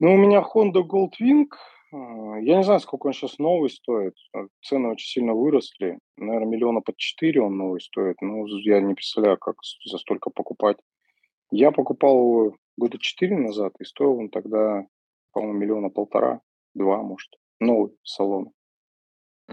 Ну, 0.00 0.14
у 0.14 0.16
меня 0.16 0.40
Honda 0.42 0.82
Goldwing. 0.82 1.48
Я 1.96 2.56
не 2.56 2.64
знаю, 2.64 2.80
сколько 2.80 3.06
он 3.06 3.12
щас 3.12 3.38
новый 3.38 3.70
стоит. 3.70 4.14
А, 4.32 4.46
цены 4.62 4.88
очень 4.88 5.06
сильно 5.06 5.32
выросли. 5.32 5.98
Наверно, 6.16 6.46
миллиона 6.46 6.80
под 6.80 6.96
4 6.96 7.40
он 7.40 7.56
новый 7.56 7.80
стоит. 7.80 8.16
Ну, 8.20 8.48
з 8.48 8.58
я 8.64 8.80
не 8.80 8.94
представляю, 8.94 9.38
как 9.38 9.56
за 9.84 9.98
столько 9.98 10.30
покупать. 10.30 10.76
Я 11.52 11.70
покупал 11.70 12.16
его 12.16 12.56
года 12.76 12.98
4 12.98 13.36
назад, 13.36 13.74
и 13.78 13.84
стоил 13.84 14.18
он 14.18 14.28
тогда, 14.28 14.86
по-моему, 15.32 15.58
миллиона 15.58 15.86
1,5-2, 15.86 16.40
может, 16.74 17.30
новый, 17.60 17.96
с 18.02 18.14
салона. 18.14 18.50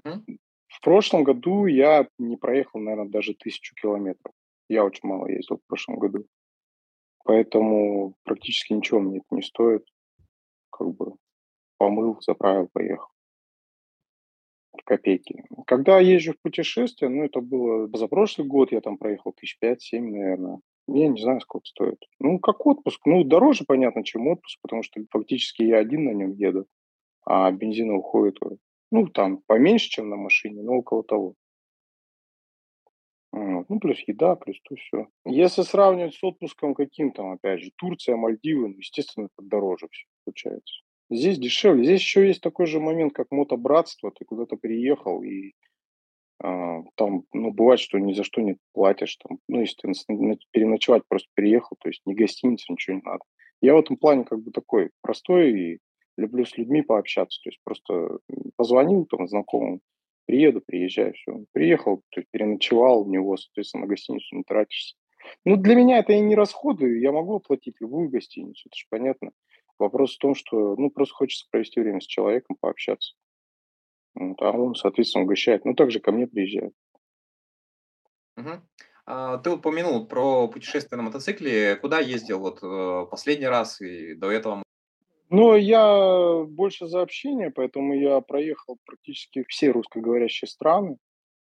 Мгм. 0.03 0.39
В 0.67 0.81
прошлом 0.81 1.24
году 1.24 1.67
я 1.67 2.07
не 2.17 2.38
проехал, 2.38 2.79
наверно, 2.79 3.12
даже 3.12 3.36
1000 3.36 3.75
километров. 3.75 4.33
Я 4.67 4.83
очень 4.83 5.07
мало 5.07 5.27
ездил 5.27 5.57
в 5.57 5.67
прошлом 5.67 6.00
году. 6.00 6.25
Поэтому 7.24 8.15
практически 8.24 8.74
ничего 8.74 9.00
мне 9.00 9.19
это 9.19 9.36
не 9.36 9.43
стоит. 9.43 9.86
Как 10.71 10.88
бы 10.88 11.17
помыл, 11.82 12.18
заправил, 12.22 12.70
поехал. 12.72 13.08
Копейки. 14.86 15.44
Когда 15.66 16.00
езжу 16.00 16.34
в 16.34 16.42
путешествие, 16.44 17.10
ну, 17.10 17.24
это 17.24 17.42
было 17.42 17.88
позапрошлый 17.88 18.48
год, 18.48 18.72
я 18.72 18.82
там 18.82 18.98
проехал 18.98 19.34
1005-7, 19.34 20.12
наверно. 20.12 20.60
Я 20.88 21.08
не 21.08 21.20
знаю, 21.20 21.42
сколько 21.42 21.66
стоит. 21.66 21.98
Ну, 22.20 22.38
как 22.38 22.68
отпуск. 22.68 23.02
Ну, 23.06 23.24
дороже, 23.24 23.64
понятно, 23.68 24.04
чем 24.04 24.28
отпуск, 24.28 24.60
потому 24.62 24.84
что 24.84 25.02
фактически 25.10 25.64
я 25.64 25.80
один 25.80 26.04
на 26.04 26.12
нем 26.12 26.34
еду, 26.34 26.68
а 27.26 27.52
бензина 27.52 27.96
уходит, 27.96 28.38
э, 28.46 28.58
ну, 28.92 29.08
там 29.08 29.42
поменьше, 29.48 29.90
чем 29.90 30.10
на 30.10 30.18
машине, 30.18 30.62
но 30.62 30.74
около 30.74 31.04
того. 31.04 31.34
Ну, 33.34 33.80
плюс 33.80 33.98
еда, 34.06 34.36
плюс 34.36 34.60
то 34.62 34.76
сё. 34.76 35.08
Если 35.26 35.64
сравнивать 35.64 36.14
с 36.14 36.24
отпуском 36.24 36.76
каким 36.76 37.12
там, 37.12 37.32
опять 37.32 37.62
же, 37.62 37.72
Турция, 37.78 38.18
Мальдивы, 38.18 38.68
ну, 38.68 38.78
естественно, 38.78 39.26
это 39.26 39.48
дороже 39.48 39.88
всё 39.90 40.06
получается. 40.26 40.82
Здесь 41.12 41.38
дешевле. 41.38 41.84
Здесь 41.84 42.00
еще 42.00 42.25
есть 42.25 42.39
такой 42.41 42.68
же 42.68 42.80
момент, 42.80 43.12
как 43.13 43.27
мотобратство. 43.32 44.12
Ты 44.18 44.24
куда-то 44.24 44.56
приехал 44.56 45.22
и, 45.24 45.51
а, 46.44 46.82
там, 46.96 47.24
ну, 47.34 47.51
бывает, 47.51 47.80
что 47.80 48.00
ни 48.00 48.13
за 48.13 48.24
что 48.24 48.41
не 48.41 48.58
платишь 48.74 49.18
там. 49.18 49.39
Ну, 49.50 49.62
если 49.62 49.75
ты 49.94 49.94
переночевать 50.51 51.03
просто 51.10 51.30
приехал, 51.36 51.77
то 51.80 51.89
есть 51.89 52.01
ни 52.06 52.13
гостиница, 52.15 52.72
ничего 52.72 52.98
не 52.98 53.03
надо. 53.06 53.24
Я 53.62 53.75
в 53.75 53.80
этом 53.80 53.98
плане 53.98 54.25
как 54.25 54.41
бы 54.44 54.51
такой 54.51 54.91
простой 55.01 55.51
и 55.60 55.80
люблю 56.18 56.46
с 56.46 56.58
людьми 56.58 56.82
пообщаться. 56.84 57.39
То 57.44 57.50
есть 57.50 57.60
просто, 57.63 58.20
позвонил 58.58 59.06
там 59.06 59.27
знакомым: 59.27 59.82
"Приеду", 60.27 60.62
приезжай, 60.65 61.13
всё. 61.13 61.46
Приехал, 61.53 61.98
то 62.12 62.22
есть 62.22 62.30
переночевал 62.32 63.03
у 63.08 63.12
него, 63.12 63.38
соответственно, 63.38 63.84
на 63.86 63.89
гостиницу 63.89 64.36
не 64.38 64.44
тратишься. 64.44 64.96
Ну, 65.46 65.58
для 65.58 65.75
меня 65.75 66.00
это 66.00 66.13
и 66.13 66.22
не 66.22 66.36
расходы. 66.36 67.00
Я 67.01 67.12
могу 67.13 67.38
оплатить 67.38 67.75
любую 67.82 68.10
гостиницу, 68.10 68.70
это 68.70 68.77
ж 68.77 68.86
понятно. 68.89 69.32
Вопрос 69.82 70.16
в 70.16 70.20
том, 70.20 70.36
что, 70.36 70.76
ну, 70.76 70.92
просто 70.92 71.16
хочется 71.16 71.48
провести 71.50 71.80
время 71.80 72.02
с 72.02 72.06
человеком, 72.06 72.56
пообщаться. 72.60 73.16
Вот, 74.14 74.40
а 74.40 74.52
он, 74.52 74.76
соответственно, 74.76 75.24
угощает. 75.24 75.66
Ну, 75.66 75.74
также 75.74 76.00
ко 76.00 76.12
мне 76.12 76.28
приезжает. 76.28 76.74
Мгм. 78.38 78.62
А, 79.08 79.40
ты 79.40 79.50
упомянул 79.50 80.06
про 80.06 80.48
путешествия 80.48 80.98
на 80.98 81.04
мотоцикле. 81.04 81.78
Куда 81.78 82.00
ездил 82.00 82.40
вот, 82.40 82.60
э, 82.62 83.08
последний 83.10 83.48
раз 83.48 83.82
и 83.82 84.14
до 84.14 84.30
этого? 84.30 84.62
Ну, 85.32 85.56
я 85.56 86.44
больше 86.48 86.86
за 86.86 87.02
общение, 87.02 87.50
поэтому 87.50 87.96
я 87.96 88.22
проехал 88.22 88.78
практически 88.86 89.44
все 89.48 89.72
русскоговорящие 89.72 90.48
страны. 90.48 90.98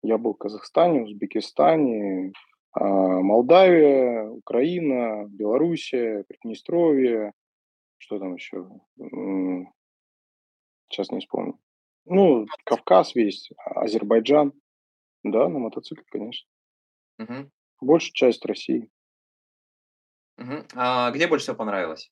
Я 0.04 0.20
был 0.20 0.36
в 0.36 0.38
Казахстане, 0.38 1.02
Узбекистане, 1.02 2.34
а, 2.74 2.86
Молдавия, 2.86 4.26
Украина, 4.30 5.26
Белоруссия, 5.28 6.24
Приднестровье. 6.28 7.34
Что 8.02 8.18
там 8.18 8.34
еще? 8.34 8.68
Щас 10.92 11.12
не 11.12 11.20
вспомню. 11.20 11.60
Ну, 12.06 12.48
Кавказ 12.66 13.14
весь, 13.14 13.52
Азербайджан. 13.64 14.54
Да, 15.24 15.48
на 15.48 15.60
мотоцикле, 15.60 16.04
конечно. 16.10 16.50
Мгм. 17.20 17.52
Большую 17.80 18.14
часть 18.14 18.44
России. 18.44 18.90
Мгм. 20.38 20.66
А 20.74 21.12
где 21.12 21.28
больше 21.28 21.44
всего 21.44 21.58
понравилось? 21.58 22.12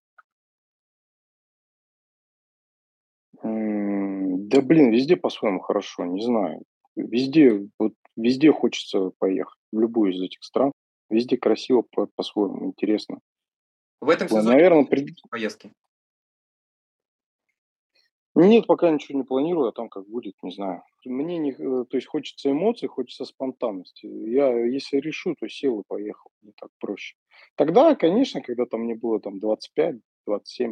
Да, 3.41 4.61
блин, 4.61 4.91
везде 4.91 5.17
по-своему 5.17 5.59
хорошо, 5.59 6.05
не 6.05 6.21
знаю. 6.21 6.61
Везде, 6.95 7.67
вот 7.79 7.93
везде 8.15 8.51
хочется 8.51 9.09
поехать, 9.17 9.57
в 9.71 9.79
любую 9.79 10.13
из 10.13 10.21
этих 10.21 10.43
стран. 10.43 10.71
Везде 11.09 11.35
красиво 11.35 11.81
по 11.81 12.05
по-своему, 12.15 12.67
интересно. 12.67 13.21
В 14.01 14.09
этом 14.09 14.29
сезоне 14.29 14.55
наверно, 14.55 14.77
будут 14.77 14.89
пред 14.89 15.01
какие-то 15.01 15.29
поездки? 15.29 15.71
Нет, 18.35 18.67
пока 18.67 18.89
ничего 18.89 19.17
не 19.17 19.25
планирую, 19.25 19.67
а 19.67 19.71
там 19.73 19.89
как 19.89 20.07
будет, 20.07 20.35
не 20.43 20.51
знаю. 20.51 20.83
Мне 21.03 21.37
не 21.37 21.51
э, 21.51 21.55
то 21.89 21.97
есть 21.97 22.07
хочется 22.07 22.51
эмоций, 22.51 22.87
хочется 22.87 23.25
спонтанности. 23.25 24.05
Я, 24.05 24.65
если 24.65 24.97
решу, 24.97 25.35
то 25.37 25.49
сел 25.49 25.81
и 25.81 25.83
поехал. 25.85 26.31
Мне 26.41 26.53
так 26.55 26.69
проще. 26.79 27.15
Тогда, 27.55 27.95
конечно, 27.95 28.41
когда 28.41 28.65
там 28.65 28.81
мне 28.81 28.95
было 28.95 29.19
там 29.19 29.39
25-27 29.39 29.99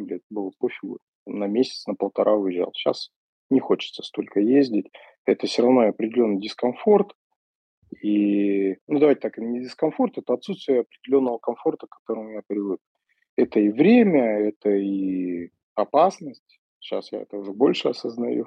лет, 0.06 0.22
было 0.30 0.50
пофигу. 0.58 0.98
На 1.26 1.46
месяц, 1.46 1.86
на 1.86 1.92
1,5 1.92 2.36
уезжал. 2.36 2.72
Щас 2.74 3.10
не 3.50 3.60
хочется 3.60 4.02
столько 4.02 4.40
ездить. 4.40 4.86
Это 5.26 5.46
всё 5.46 5.62
равно 5.62 5.80
определенный 5.88 6.40
дискомфорт. 6.40 7.12
И, 8.02 8.76
ну, 8.86 8.98
давайте 8.98 9.20
так, 9.20 9.38
не 9.38 9.60
дискомфорт, 9.60 10.18
это 10.18 10.34
отсутствие 10.34 10.80
определенного 10.80 11.38
комфорта, 11.38 11.86
к 11.86 11.98
которому 12.00 12.30
я 12.30 12.42
привык. 12.46 12.80
Это 13.38 13.60
и 13.60 13.68
время, 13.68 14.48
это 14.48 14.70
и 14.70 15.52
опасность. 15.76 16.60
Сейчас 16.80 17.12
я 17.12 17.20
это 17.20 17.36
уже 17.36 17.52
больше 17.52 17.88
осознаю. 17.88 18.46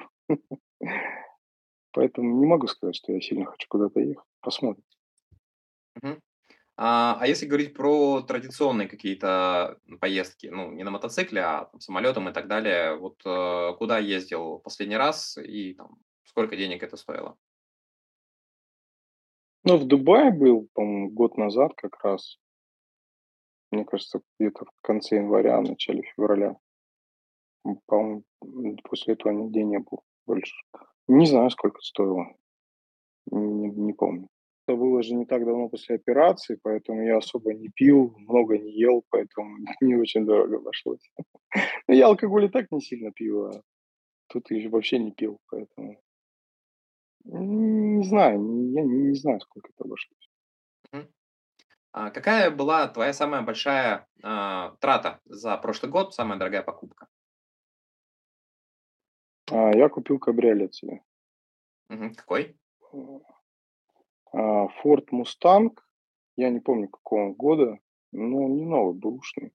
Поэтому 1.93 2.37
не 2.41 2.45
могу 2.45 2.67
сказать, 2.67 2.97
что 2.97 3.13
я 3.13 3.21
сильно 3.21 3.45
хочу 3.45 3.67
куда-то 3.69 4.01
ехать. 4.01 4.27
Посмотрим. 4.41 4.83
А, 6.75 7.17
а 7.21 7.25
если 7.25 7.45
говорить 7.45 7.73
про 7.73 8.21
традиционные 8.21 8.89
какие-то 8.89 9.77
поездки, 10.01 10.47
ну, 10.47 10.73
не 10.73 10.83
на 10.83 10.91
мотоцикле, 10.91 11.41
а 11.41 11.65
там, 11.65 11.79
самолетом 11.79 12.27
и 12.27 12.33
так 12.33 12.49
далее, 12.49 12.97
вот 12.97 13.21
э, 13.25 13.73
куда 13.77 13.97
ездил 13.97 14.59
последний 14.59 14.97
раз 14.97 15.37
и 15.37 15.73
там, 15.73 15.99
сколько 16.25 16.57
денег 16.57 16.83
это 16.83 16.97
стоило? 16.97 17.37
Ну, 19.63 19.77
в 19.77 19.85
Дубае 19.85 20.31
был, 20.31 20.67
по-моему, 20.73 21.11
год 21.11 21.37
назад 21.37 21.75
как 21.75 22.03
раз. 22.03 22.40
Мне 23.71 23.85
кажется, 23.85 24.21
где-то 24.37 24.65
в 24.65 24.71
конце 24.81 25.17
января, 25.17 25.61
начале 25.61 26.03
февраля. 26.15 26.57
По-моему, 27.85 28.23
после 28.83 29.13
этого 29.13 29.31
нигде 29.31 29.63
не 29.63 29.79
был 29.79 30.03
больше. 30.25 30.55
Не 31.07 31.25
знаю, 31.25 31.49
сколько 31.49 31.79
стоило. 31.81 32.35
Не, 33.31 33.69
не 33.69 33.93
помню. 33.93 34.27
Это 34.67 34.77
было 34.77 35.01
же 35.03 35.15
не 35.15 35.25
так 35.25 35.45
давно 35.45 35.69
после 35.69 35.95
операции, 35.95 36.59
поэтому 36.61 37.01
я 37.03 37.17
особо 37.17 37.53
не 37.53 37.69
пил, 37.69 38.15
много 38.17 38.57
не 38.57 38.71
ел, 38.71 39.03
поэтому 39.09 39.57
не 39.81 39.95
очень 39.95 40.25
дорого 40.25 40.57
обошлось. 40.57 41.11
Я 41.87 42.07
алкоголь 42.07 42.45
и 42.45 42.49
так 42.49 42.71
не 42.71 42.79
сильно 42.79 43.11
пью, 43.11 43.45
а 43.45 43.61
тут 44.27 44.51
и 44.51 44.67
вообще 44.67 44.99
не 44.99 45.11
пил, 45.11 45.39
поэтому 45.49 45.97
не 47.25 48.03
знаю, 48.03 48.71
я 48.71 48.81
не 48.81 49.13
знаю, 49.13 49.39
сколько 49.41 49.69
это 49.69 49.83
обошлось. 49.83 50.30
А 51.93 52.09
какая 52.09 52.49
была 52.51 52.87
твоя 52.87 53.11
самая 53.13 53.41
большая 53.41 54.07
а, 54.23 54.75
трата 54.79 55.19
за 55.25 55.57
прошлый 55.57 55.91
год, 55.91 56.13
самая 56.13 56.39
дорогая 56.39 56.63
покупка? 56.63 57.07
А, 59.51 59.75
я 59.75 59.89
купил 59.89 60.17
кабриолет 60.17 60.73
себе. 60.73 61.03
Мгм. 61.89 62.15
Какой? 62.15 62.57
А, 64.33 64.67
Ford 64.81 65.07
Mustang, 65.11 65.77
я 66.37 66.49
не 66.49 66.61
помню 66.61 66.87
какого 66.87 67.25
он 67.25 67.33
года, 67.33 67.79
но 68.13 68.47
не 68.47 68.63
новый, 68.65 68.95
бэушный. 68.95 69.51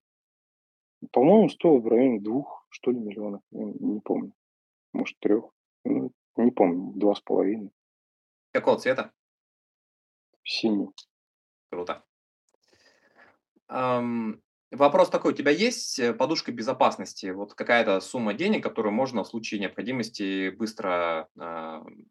По-моему, 1.11 1.49
стоил 1.49 1.81
в 1.81 1.87
районе 1.87 2.19
двух, 2.19 2.65
что 2.69 2.91
ли, 2.91 2.99
миллионов, 2.99 3.41
я 3.51 3.63
не 3.63 3.99
помню, 3.99 4.33
может, 4.93 5.17
трех, 5.19 5.45
ну, 5.85 6.11
не 6.35 6.51
помню, 6.51 6.91
два 6.93 7.15
с 7.15 7.21
половиной, 7.21 7.71
Какого 8.51 8.77
цвета? 8.77 9.11
синий. 10.43 10.89
Круто. 11.69 12.03
Ам, 13.67 14.41
вопрос 14.71 15.09
такой, 15.09 15.33
у 15.33 15.35
тебя 15.35 15.51
есть 15.51 15.99
э, 15.99 16.13
подушка 16.13 16.51
безопасности? 16.51 17.27
Вот 17.27 17.53
какая-то 17.53 17.99
сумма 17.99 18.33
денег, 18.33 18.63
которую 18.63 18.93
можно 18.93 19.23
в 19.23 19.27
случае 19.27 19.59
необходимости 19.59 20.49
быстро 20.49 21.27
м, 21.37 22.07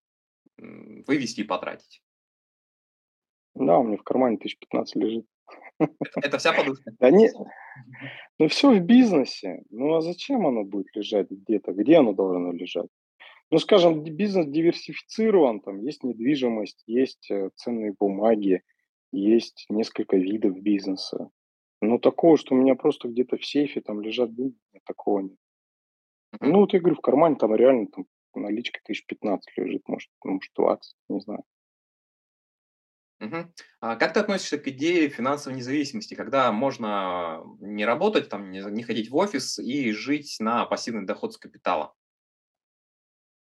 вывести 1.07 1.41
и 1.41 1.45
потратить? 1.45 2.03
Да, 3.55 3.79
у 3.79 3.85
меня 3.85 3.97
в 3.97 4.03
кармане 4.03 4.37
тысяч 4.37 4.59
пятнадцать 4.59 4.97
лежит. 4.97 5.27
Это, 5.79 6.21
это 6.23 6.39
вся 6.39 6.53
подушка? 6.53 6.91
Да 6.99 7.11
не, 7.11 7.29
Мгм. 7.29 7.51
ну 8.39 8.49
все 8.49 8.75
в 8.75 8.81
бизнесе. 8.81 9.63
Ну 9.71 9.95
а 9.95 10.01
зачем 10.01 10.47
оно 10.47 10.65
будет 10.65 10.95
лежать 10.95 11.31
где-то? 11.31 11.73
Где 11.73 11.97
оно 11.97 12.13
должно 12.13 12.53
лежать? 12.53 12.89
Ну, 13.51 13.59
скажем, 13.59 14.03
бизнес 14.03 14.47
диверсифицирован, 14.47 15.61
там 15.61 15.81
есть 15.81 16.03
недвижимость, 16.03 16.83
есть 16.87 17.31
э, 17.31 17.51
ценные 17.55 17.95
бумаги, 17.99 18.63
есть 19.13 19.67
несколько 19.69 20.17
видов 20.17 20.61
бизнеса. 20.61 21.31
Но 21.87 21.99
такого, 21.99 22.37
что 22.37 22.55
у 22.55 22.59
меня 22.59 22.75
просто 22.75 23.09
где-то 23.09 23.37
в 23.37 23.45
сейфе 23.45 23.81
там 23.81 24.01
лежат 24.01 24.35
деньги, 24.35 24.57
такого 24.85 25.21
нет. 25.21 25.39
Ну, 26.41 26.61
вот 26.61 26.73
я 26.73 26.81
говорю, 26.81 26.97
в 26.97 27.01
кармане 27.01 27.37
там 27.37 27.55
реально 27.55 27.87
там 27.89 28.07
наличка 28.35 28.81
тысяч 28.85 29.07
пятнадцать 29.07 29.57
лежит, 29.57 29.89
может, 29.89 30.11
ну, 30.25 30.33
может 30.33 30.53
20, 30.55 30.95
не 31.09 31.21
знаю. 31.21 31.45
Мгм. 33.19 33.53
А 33.81 33.97
как 33.97 34.13
ты 34.13 34.21
относишься 34.21 34.59
к 34.59 34.69
идее 34.69 35.09
финансовой 35.09 35.57
независимости, 35.57 36.15
когда 36.15 36.53
можно 36.53 37.43
не 37.61 37.87
работать, 37.87 38.29
там, 38.29 38.51
не, 38.51 38.61
не 38.71 38.83
ходить 38.83 39.11
в 39.11 39.17
офис 39.17 39.59
и 39.59 39.91
жить 39.93 40.37
на 40.39 40.67
пассивный 40.67 41.07
доход 41.07 41.33
с 41.33 41.39
капитала? 41.39 41.95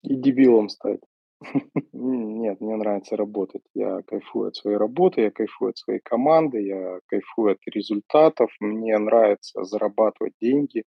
И 0.03 0.17
дебилом 0.17 0.69
стать. 0.69 1.01
Нет, 1.93 2.61
мне 2.61 2.77
нравится 2.77 3.17
работать. 3.17 3.63
Я 3.75 4.03
кайфую 4.03 4.49
от 4.49 4.57
своей 4.57 4.77
работы, 4.77 5.23
я 5.23 5.31
кайфую 5.31 5.71
от 5.71 5.79
своей 5.79 6.01
команды, 6.01 6.61
я 6.63 7.01
кайфую 7.07 7.53
от 7.53 7.59
результатов. 7.67 8.51
Мне 8.61 8.97
нравится 8.99 9.65
зарабатывать 9.65 10.35
деньги. 10.41 10.85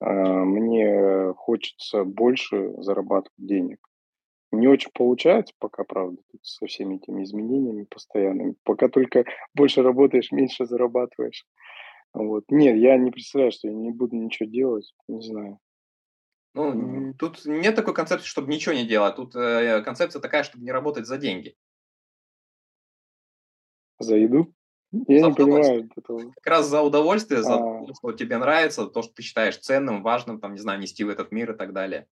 а, 0.00 0.44
Мне 0.44 1.32
хочется 1.36 2.04
больше 2.04 2.74
зарабатывать 2.82 3.32
денег. 3.38 3.78
Не 4.52 4.68
очень 4.68 4.90
получается 4.94 5.54
пока, 5.58 5.84
правда, 5.84 6.20
со 6.42 6.66
всеми 6.66 6.96
этими 6.96 7.24
изменениями 7.24 7.86
постоянными. 7.90 8.56
Пока 8.64 8.88
только 8.88 9.24
больше 9.54 9.82
работаешь, 9.82 10.32
меньше 10.32 10.66
зарабатываешь. 10.66 11.46
Вот. 12.14 12.44
Нет, 12.50 12.76
я 12.78 12.96
не 12.98 13.10
представляю, 13.12 13.52
что 13.52 13.68
я 13.68 13.74
не 13.74 13.90
буду 13.92 14.16
ничего 14.16 14.48
делать, 14.48 14.94
не 15.08 15.22
знаю. 15.22 15.58
Ну, 16.54 17.14
тут 17.14 17.44
нет 17.46 17.74
такой 17.74 17.94
концепции, 17.94 18.26
чтобы 18.26 18.52
ничего 18.52 18.74
не 18.74 18.86
делать. 18.86 19.16
Тут 19.16 19.34
э, 19.34 19.82
концепция 19.82 20.20
такая, 20.20 20.42
чтобы 20.42 20.64
не 20.64 20.72
работать 20.72 21.06
за 21.06 21.16
деньги, 21.16 21.56
За 23.98 24.16
еду? 24.16 24.52
Я 25.08 25.20
за 25.20 25.28
не 25.28 25.34
понимаю 25.34 25.90
этого. 25.96 26.18
Как 26.36 26.46
раз 26.46 26.66
за 26.66 26.82
удовольствие, 26.82 27.42
за 27.42 27.54
А, 27.54 27.86
то, 27.86 27.94
что 27.94 28.12
тебе 28.12 28.36
нравится, 28.36 28.86
то, 28.86 29.02
что 29.02 29.14
ты 29.14 29.22
считаешь 29.22 29.56
ценным, 29.56 30.02
важным, 30.02 30.40
там, 30.40 30.52
не 30.52 30.58
знаю, 30.58 30.80
нести 30.80 31.04
в 31.04 31.08
этот 31.08 31.32
мир 31.32 31.52
и 31.52 31.56
так 31.56 31.72
далее. 31.72 32.06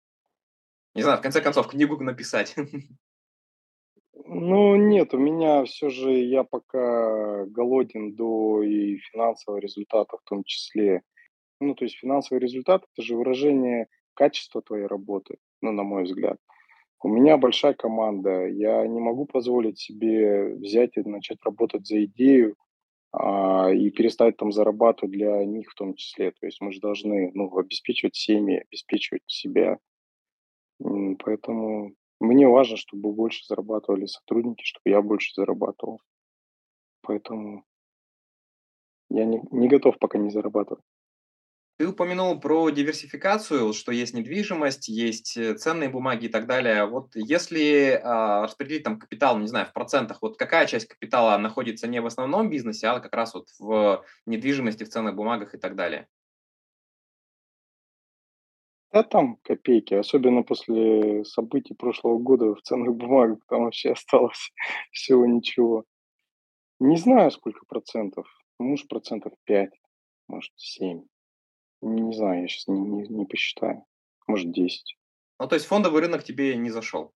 Не 0.93 1.01
знаю, 1.01 1.17
в 1.17 1.21
конце 1.21 1.41
концов, 1.41 1.67
книгу 1.67 2.01
написать. 2.03 2.55
ну 4.13 4.75
нет, 4.75 5.13
у 5.13 5.17
меня 5.17 5.63
все 5.65 5.89
же 5.89 6.11
я 6.11 6.43
пока 6.43 7.45
голоден 7.45 8.13
до 8.13 8.61
и 8.61 8.97
финансового 8.97 9.59
результата 9.59 10.17
в 10.17 10.29
том 10.29 10.43
числе. 10.43 11.01
Ну, 11.59 11.73
то 11.73 11.85
есть 11.85 11.97
финансовый 11.97 12.39
результат- 12.39 12.83
это 12.93 13.01
же 13.01 13.15
выражение 13.15 13.87
качества 14.17 14.61
твоей 14.61 14.87
работы, 14.87 15.37
ну, 15.61 15.71
на 15.71 15.83
мой 15.83 16.03
взгляд. 16.03 16.37
У 17.03 17.09
меня 17.09 17.37
большая 17.37 17.75
команда, 17.75 18.47
я 18.47 18.85
не 18.87 18.99
могу 18.99 19.25
позволить 19.25 19.79
себе 19.79 20.55
взять 20.55 20.97
и 20.97 21.07
начать 21.07 21.37
работать 21.43 21.85
за 21.85 22.03
идею, 22.05 22.55
а, 23.11 23.71
и 23.71 23.91
перестать 23.91 24.37
там 24.37 24.51
зарабатывать 24.51 25.11
для 25.11 25.45
них 25.45 25.69
в 25.71 25.75
том 25.75 25.93
числе. 25.93 26.31
То 26.31 26.47
есть 26.47 26.59
мы 26.59 26.71
же 26.71 26.79
должны, 26.79 27.31
ну, 27.35 27.55
обеспечивать 27.55 28.15
семьи, 28.15 28.63
обеспечивать 28.67 29.23
себя. 29.27 29.77
Поэтому 30.79 31.93
мне 32.19 32.47
важно, 32.47 32.77
чтобы 32.77 33.11
больше 33.13 33.45
зарабатывали 33.45 34.05
сотрудники, 34.07 34.63
чтобы 34.63 34.89
я 34.89 35.01
больше 35.01 35.33
зарабатывал. 35.35 36.01
Поэтому 37.01 37.63
я 39.09 39.25
не 39.25 39.41
не 39.51 39.67
готов 39.67 39.97
пока 39.99 40.17
не 40.17 40.29
зарабатывать. 40.29 40.83
Ты 41.77 41.87
упомянул 41.87 42.39
про 42.39 42.71
диверсификацию, 42.71 43.71
что 43.71 43.91
есть 43.91 44.15
недвижимость, 44.15 44.87
есть 44.87 45.37
э, 45.37 45.53
ценные 45.53 45.89
бумаги 45.89 46.25
и 46.25 46.27
так 46.27 46.47
далее. 46.47 46.87
Вот 46.87 47.11
если 47.13 48.01
а, 48.03 48.45
распределить 48.45 48.83
там 48.83 48.97
капитал, 48.97 49.37
не 49.37 49.45
знаю, 49.45 49.67
в 49.67 49.73
процентах, 49.73 50.23
вот 50.23 50.37
какая 50.37 50.65
часть 50.65 50.87
капитала 50.87 51.37
находится 51.37 51.87
не 51.87 52.01
в 52.01 52.07
основном 52.07 52.49
бизнесе, 52.49 52.87
а 52.87 52.99
как 52.99 53.13
раз 53.13 53.35
вот 53.35 53.49
в 53.59 54.03
недвижимости, 54.25 54.85
в 54.85 54.89
ценных 54.89 55.15
бумагах 55.15 55.53
и 55.53 55.59
так 55.59 55.75
далее? 55.75 56.07
Да 58.91 59.03
там 59.03 59.37
копейки, 59.43 59.93
особенно 59.93 60.41
после 60.41 61.23
событий 61.25 61.75
прошлого 61.75 62.17
года 62.17 62.55
в 62.55 62.61
ценных 62.63 62.95
бумагах, 62.95 63.37
там 63.47 63.65
вообще 63.65 63.91
осталось 63.91 64.51
всего 64.91 65.27
ничего. 65.27 65.83
Не 66.79 66.97
знаю, 66.97 67.29
сколько 67.29 67.65
процентов. 67.67 68.25
Может, 68.57 68.87
процентов 68.87 69.33
5, 69.45 69.69
может, 70.27 70.51
7. 70.55 71.03
Не 71.81 72.13
знаю, 72.13 72.41
я 72.41 72.47
сейчас 72.47 72.67
не 72.67 72.79
не 72.79 73.07
не 73.07 73.25
посчитаю. 73.25 73.85
Может, 74.27 74.51
10. 74.51 74.97
Ну, 75.39 75.47
то 75.47 75.55
есть 75.55 75.67
фондовый 75.67 76.01
рынок 76.01 76.23
тебе 76.23 76.55
не 76.55 76.69
зашел. 76.69 77.13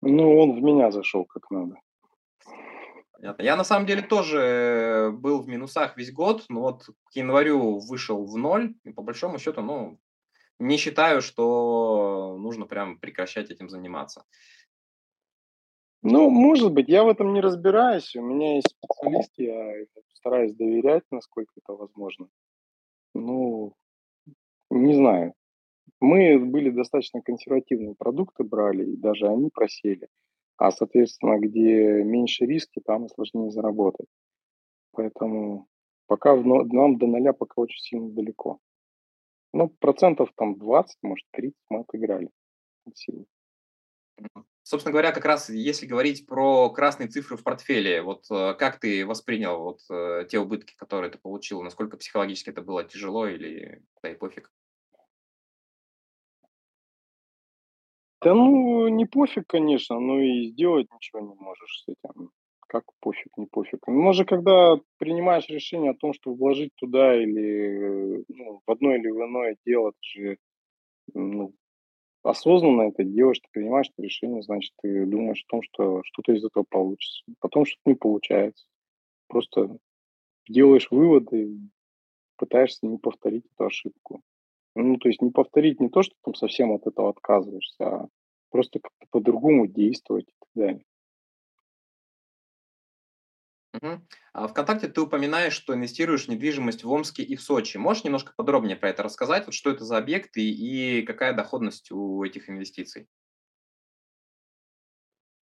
Ну, 0.00 0.38
он 0.38 0.52
в 0.52 0.62
меня 0.62 0.90
зашел 0.90 1.24
как 1.24 1.50
надо. 1.50 1.76
Понятно. 3.12 3.42
Я 3.42 3.56
на 3.56 3.64
самом 3.64 3.86
деле 3.86 4.02
тоже 4.02 5.10
был 5.12 5.42
в 5.42 5.48
минусах 5.48 5.96
весь 5.96 6.12
год, 6.12 6.44
но 6.48 6.60
вот 6.60 6.86
к 6.86 7.16
январю 7.16 7.80
вышел 7.80 8.24
в 8.24 8.36
ноль, 8.36 8.74
и 8.84 8.92
по 8.92 9.02
большому 9.02 9.38
счету, 9.38 9.60
ну, 9.60 9.98
не 10.60 10.76
считаю, 10.76 11.20
что 11.20 12.36
нужно 12.38 12.66
прям 12.66 12.98
прекращать 12.98 13.50
этим 13.50 13.68
заниматься. 13.68 14.24
Ну, 16.10 16.30
может 16.30 16.72
быть, 16.72 16.88
я 16.88 17.04
в 17.04 17.08
этом 17.08 17.34
не 17.34 17.40
разбираюсь. 17.40 18.16
У 18.16 18.22
меня 18.22 18.56
есть 18.56 18.68
специалист, 18.70 19.32
я 19.36 19.84
стараюсь 20.14 20.54
доверять, 20.54 21.04
насколько 21.10 21.52
это 21.56 21.74
возможно. 21.74 22.28
Ну, 23.14 23.74
не 24.70 24.94
знаю. 24.94 25.34
Мы 26.00 26.38
были 26.38 26.70
достаточно 26.70 27.20
консервативные 27.20 27.94
продукты 27.94 28.44
брали, 28.44 28.84
и 28.92 28.96
даже 28.96 29.26
они 29.26 29.50
просели. 29.50 30.08
А, 30.56 30.70
соответственно, 30.70 31.38
где 31.38 32.02
меньше 32.02 32.46
риски, 32.46 32.80
там 32.80 33.06
и 33.06 33.08
сложнее 33.08 33.50
заработать. 33.50 34.08
Поэтому 34.92 35.68
пока 36.06 36.34
в, 36.34 36.44
нам 36.44 36.98
до 36.98 37.06
ноля 37.06 37.32
пока 37.32 37.60
очень 37.60 37.80
сильно 37.80 38.10
далеко. 38.10 38.58
Ну, 39.52 39.68
процентов 39.68 40.30
там 40.36 40.58
20, 40.58 40.98
может, 41.02 41.26
30 41.32 41.56
мы 41.70 41.80
отыграли. 41.80 42.30
Сильно. 42.94 43.24
Собственно 44.68 44.92
говоря, 44.92 45.12
как 45.12 45.24
раз 45.24 45.48
если 45.48 45.86
говорить 45.86 46.26
про 46.26 46.68
красные 46.68 47.08
цифры 47.08 47.38
в 47.38 47.42
портфеле, 47.42 48.02
вот 48.02 48.26
э, 48.30 48.52
как 48.52 48.78
ты 48.78 49.06
воспринял 49.06 49.62
вот 49.62 49.80
э, 49.90 50.26
те 50.28 50.38
убытки, 50.38 50.76
которые 50.76 51.10
ты 51.10 51.16
получил? 51.16 51.62
Насколько 51.62 51.96
психологически 51.96 52.50
это 52.50 52.60
было 52.60 52.84
тяжело 52.84 53.26
или 53.26 53.82
да 54.02 54.10
и 54.10 54.14
пофиг? 54.14 54.52
Да 58.20 58.34
ну, 58.34 58.88
не 58.88 59.06
пофиг, 59.06 59.46
конечно, 59.46 59.98
но 59.98 60.20
и 60.20 60.48
сделать 60.48 60.86
ничего 60.92 61.20
не 61.20 61.34
можешь 61.34 61.84
с 61.84 61.88
этим. 61.88 62.30
Как 62.68 62.84
пофиг, 63.00 63.38
не 63.38 63.46
пофиг. 63.46 63.78
Ну, 63.86 64.12
же, 64.12 64.26
когда 64.26 64.78
принимаешь 64.98 65.48
решение 65.48 65.92
о 65.92 65.98
том, 65.98 66.12
что 66.12 66.34
вложить 66.34 66.74
туда 66.76 67.16
или 67.16 68.22
ну, 68.28 68.60
в 68.66 68.70
одно 68.70 68.94
или 68.94 69.08
в 69.08 69.16
иное 69.16 69.56
дело, 69.64 69.92
ты 69.92 70.20
же 70.20 70.38
ну, 71.14 71.54
осознанно 72.22 72.82
это 72.82 73.04
делаешь, 73.04 73.40
ты 73.40 73.48
принимаешь 73.50 73.90
это 73.94 74.02
решение, 74.02 74.42
значит, 74.42 74.72
ты 74.82 75.06
думаешь 75.06 75.44
о 75.46 75.50
том, 75.50 75.62
что 75.62 76.02
что-то 76.04 76.32
из 76.32 76.44
этого 76.44 76.64
получится. 76.68 77.24
Потом 77.40 77.64
что-то 77.64 77.82
не 77.86 77.94
получается. 77.94 78.66
Просто 79.28 79.78
делаешь 80.48 80.88
выводы, 80.90 81.58
пытаешься 82.36 82.86
не 82.86 82.98
повторить 82.98 83.46
эту 83.46 83.66
ошибку. 83.66 84.22
Ну, 84.74 84.96
то 84.98 85.08
есть 85.08 85.22
не 85.22 85.30
повторить 85.30 85.80
не 85.80 85.88
то, 85.88 86.02
что 86.02 86.14
там 86.24 86.34
совсем 86.34 86.72
от 86.72 86.86
этого 86.86 87.10
отказываешься, 87.10 87.84
а 87.84 88.08
просто 88.50 88.80
как-то 88.80 89.06
по-другому 89.10 89.66
действовать 89.66 90.28
и 90.28 90.34
так 90.38 90.48
далее. 90.54 90.84
Мгм. 93.82 94.06
А 94.32 94.46
ВКонтакте 94.48 94.86
ты 94.88 95.00
упоминаешь, 95.00 95.52
что 95.52 95.74
инвестируешь 95.74 96.26
в 96.26 96.28
недвижимость 96.28 96.84
в 96.84 96.90
Омске 96.90 97.22
и 97.24 97.34
в 97.36 97.42
Сочи. 97.42 97.76
Можешь 97.76 98.04
немножко 98.04 98.32
подробнее 98.36 98.76
про 98.76 98.90
это 98.90 99.02
рассказать? 99.02 99.46
Вот 99.46 99.54
что 99.54 99.70
это 99.70 99.84
за 99.84 99.98
объекты 99.98 100.40
и 100.42 101.02
какая 101.02 101.32
доходность 101.34 101.90
у 101.90 102.22
этих 102.24 102.48
инвестиций? 102.48 103.08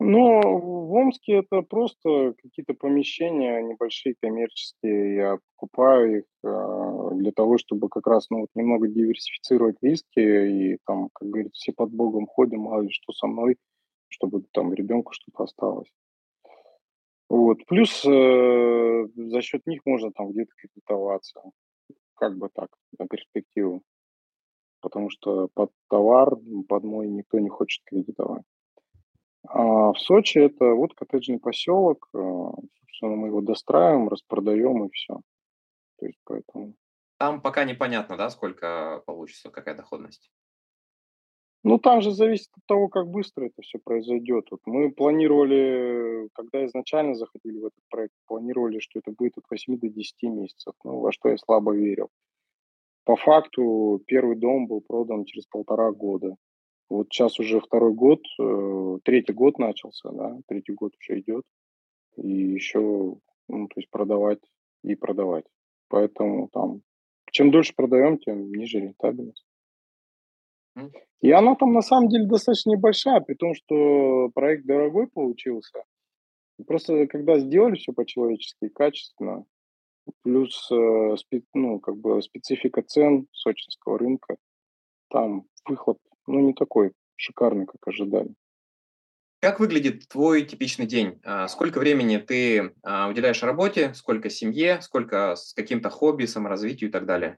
Ну, 0.01 0.40
в 0.59 0.92
Омске 0.92 1.35
это 1.38 1.62
просто 1.62 2.35
какие-то 2.42 2.75
помещения 2.75 3.62
небольшие 3.62 4.14
коммерческие. 4.20 5.14
Я 5.16 5.38
покупаю 5.57 6.18
их 6.18 6.25
а, 6.44 7.11
для 7.14 7.31
того, 7.33 7.59
чтобы 7.59 7.88
как 7.88 8.07
раз 8.07 8.29
ну, 8.29 8.40
вот 8.40 8.49
немного 8.55 8.88
диверсифицировать 8.88 9.77
риски 9.83 10.18
и 10.75 10.79
там, 10.87 11.09
как 11.14 11.29
говорится, 11.31 11.55
все 11.61 11.73
под 11.73 11.90
Богом 11.92 12.27
ходим, 12.27 12.61
мало 12.61 12.87
что 12.90 13.12
со 13.12 13.27
мной, 13.29 13.57
чтобы 14.09 14.44
там 14.53 14.75
ребенку 14.75 15.12
что-то 15.12 15.44
осталось. 15.44 15.88
Вот. 17.35 17.66
Плюс 17.66 18.05
э, 18.05 19.07
за 19.16 19.42
счет 19.42 19.66
них 19.66 19.81
можно 19.85 20.12
там 20.12 20.31
где-то 20.31 20.53
кредитоваться. 20.57 21.42
Как 22.14 22.38
бы 22.38 22.49
так, 22.49 22.68
на 22.97 23.09
перспективу. 23.09 23.83
Потому 24.81 25.11
что 25.11 25.49
под 25.53 25.73
товар, 25.90 26.37
под 26.68 26.85
мой 26.85 27.09
никто 27.09 27.40
не 27.40 27.49
хочет 27.49 27.83
кредитовать. 27.87 28.44
А 29.49 29.92
в 29.92 29.99
Сочи 29.99 30.38
это 30.38 30.75
вот 30.75 30.94
коттеджный 30.94 31.40
поселок. 31.40 32.09
Э, 32.14 32.18
собственно, 32.18 33.16
мы 33.16 33.29
его 33.29 33.40
достраиваем, 33.40 34.09
распродаем 34.09 34.85
и 34.85 34.90
все. 34.92 35.20
То 35.99 36.07
есть 36.07 36.20
поэтому... 36.23 36.75
Там 37.18 37.40
пока 37.40 37.64
непонятно, 37.64 38.16
да, 38.16 38.31
сколько 38.31 39.03
получится, 39.07 39.51
какая 39.51 39.75
доходность? 39.75 40.31
Ну, 41.66 41.79
там 41.79 42.03
же 42.03 42.11
зависит 42.11 42.50
от 42.59 42.66
того, 42.66 42.88
как 42.88 43.09
быстро 43.09 43.46
это 43.46 43.62
все 43.62 43.79
произойдет. 43.83 44.48
Вот 44.50 44.61
мы 44.66 44.92
планировали, 44.92 46.29
когда 46.35 46.64
изначально 46.66 47.14
заходили 47.14 47.59
в 47.59 47.64
этот 47.64 47.81
проект, 47.88 48.12
планировали, 48.27 48.81
что 48.81 48.98
это 48.98 49.12
будет 49.12 49.38
от 49.38 49.44
8 49.50 49.79
до 49.79 49.88
10 49.88 50.22
месяцев, 50.24 50.74
ну, 50.85 51.00
во 51.00 51.11
что 51.11 51.31
я 51.31 51.38
слабо 51.38 51.74
верил. 51.74 52.11
По 53.05 53.16
факту 53.16 54.03
первый 54.07 54.37
дом 54.37 54.66
был 54.66 54.83
продан 54.83 55.24
через 55.24 55.46
полтора 55.46 55.90
года. 55.90 56.37
Вот 56.90 57.07
сейчас 57.11 57.40
уже 57.40 57.61
второй 57.61 57.94
год, 57.94 58.20
э, 58.38 58.98
третий 59.03 59.33
год 59.33 59.59
начался, 59.59 60.11
да, 60.11 60.38
третий 60.46 60.74
год 60.74 60.92
уже 61.00 61.20
идет. 61.20 61.44
И 62.16 62.29
еще, 62.29 63.16
ну, 63.48 63.68
то 63.68 63.74
есть 63.77 63.88
продавать 63.90 64.40
и 64.83 64.94
продавать. 64.94 65.46
Поэтому 65.88 66.48
там, 66.53 66.83
чем 67.31 67.50
дольше 67.50 67.72
продаем, 67.74 68.18
тем 68.18 68.53
ниже 68.53 68.81
рентабельность. 68.81 69.46
И 71.21 71.31
она 71.31 71.55
там 71.55 71.73
на 71.73 71.83
самом 71.83 72.09
деле 72.09 72.27
достаточно 72.27 72.71
небольшая, 72.71 73.21
при 73.21 73.35
том, 73.35 73.55
что 73.55 74.31
проект 74.35 74.67
дорогой 74.67 75.07
получился. 75.07 75.85
Просто 76.67 77.07
когда 77.07 77.39
сделали 77.39 77.77
все 77.77 77.93
по-человечески, 77.93 78.69
качественно, 78.69 79.45
плюс 80.23 80.71
э, 80.71 81.15
ну, 81.55 81.81
как 81.81 81.97
бы 81.97 82.21
специфика 82.23 82.83
цен 82.83 83.27
сочинского 83.33 83.99
рынка, 83.99 84.37
там 85.11 85.47
выхлоп 85.67 85.99
ну, 86.27 86.41
не 86.41 86.55
такой 86.55 86.93
шикарный, 87.17 87.67
как 87.67 87.87
ожидали. 87.87 88.35
Как 89.41 89.61
выглядит 89.61 90.09
твой 90.09 90.43
типичный 90.43 90.87
день? 90.87 91.21
А, 91.23 91.49
сколько 91.49 91.79
времени 91.79 92.17
ты 92.17 92.75
а, 92.83 93.09
уделяешь 93.09 93.43
работе, 93.43 93.93
сколько 93.93 94.31
семье, 94.31 94.81
сколько 94.81 95.37
с 95.37 95.53
каким-то 95.53 95.91
хобби, 95.91 96.25
саморазвитию 96.25 96.89
и 96.89 96.93
так 96.93 97.05
далее? 97.05 97.37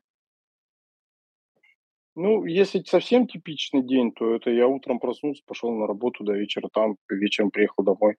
Ну, 2.17 2.47
если 2.47 2.83
совсем 2.83 3.27
типичный 3.27 3.83
день, 3.83 4.11
то 4.11 4.35
это 4.35 4.51
я 4.51 4.67
утром 4.67 4.99
проснулся, 4.99 5.43
пошел 5.47 5.71
на 5.73 5.87
работу 5.87 6.25
до 6.25 6.33
вечера, 6.33 6.71
там 6.73 6.97
вечером 7.11 7.51
приехал 7.51 7.85
домой, 7.85 8.17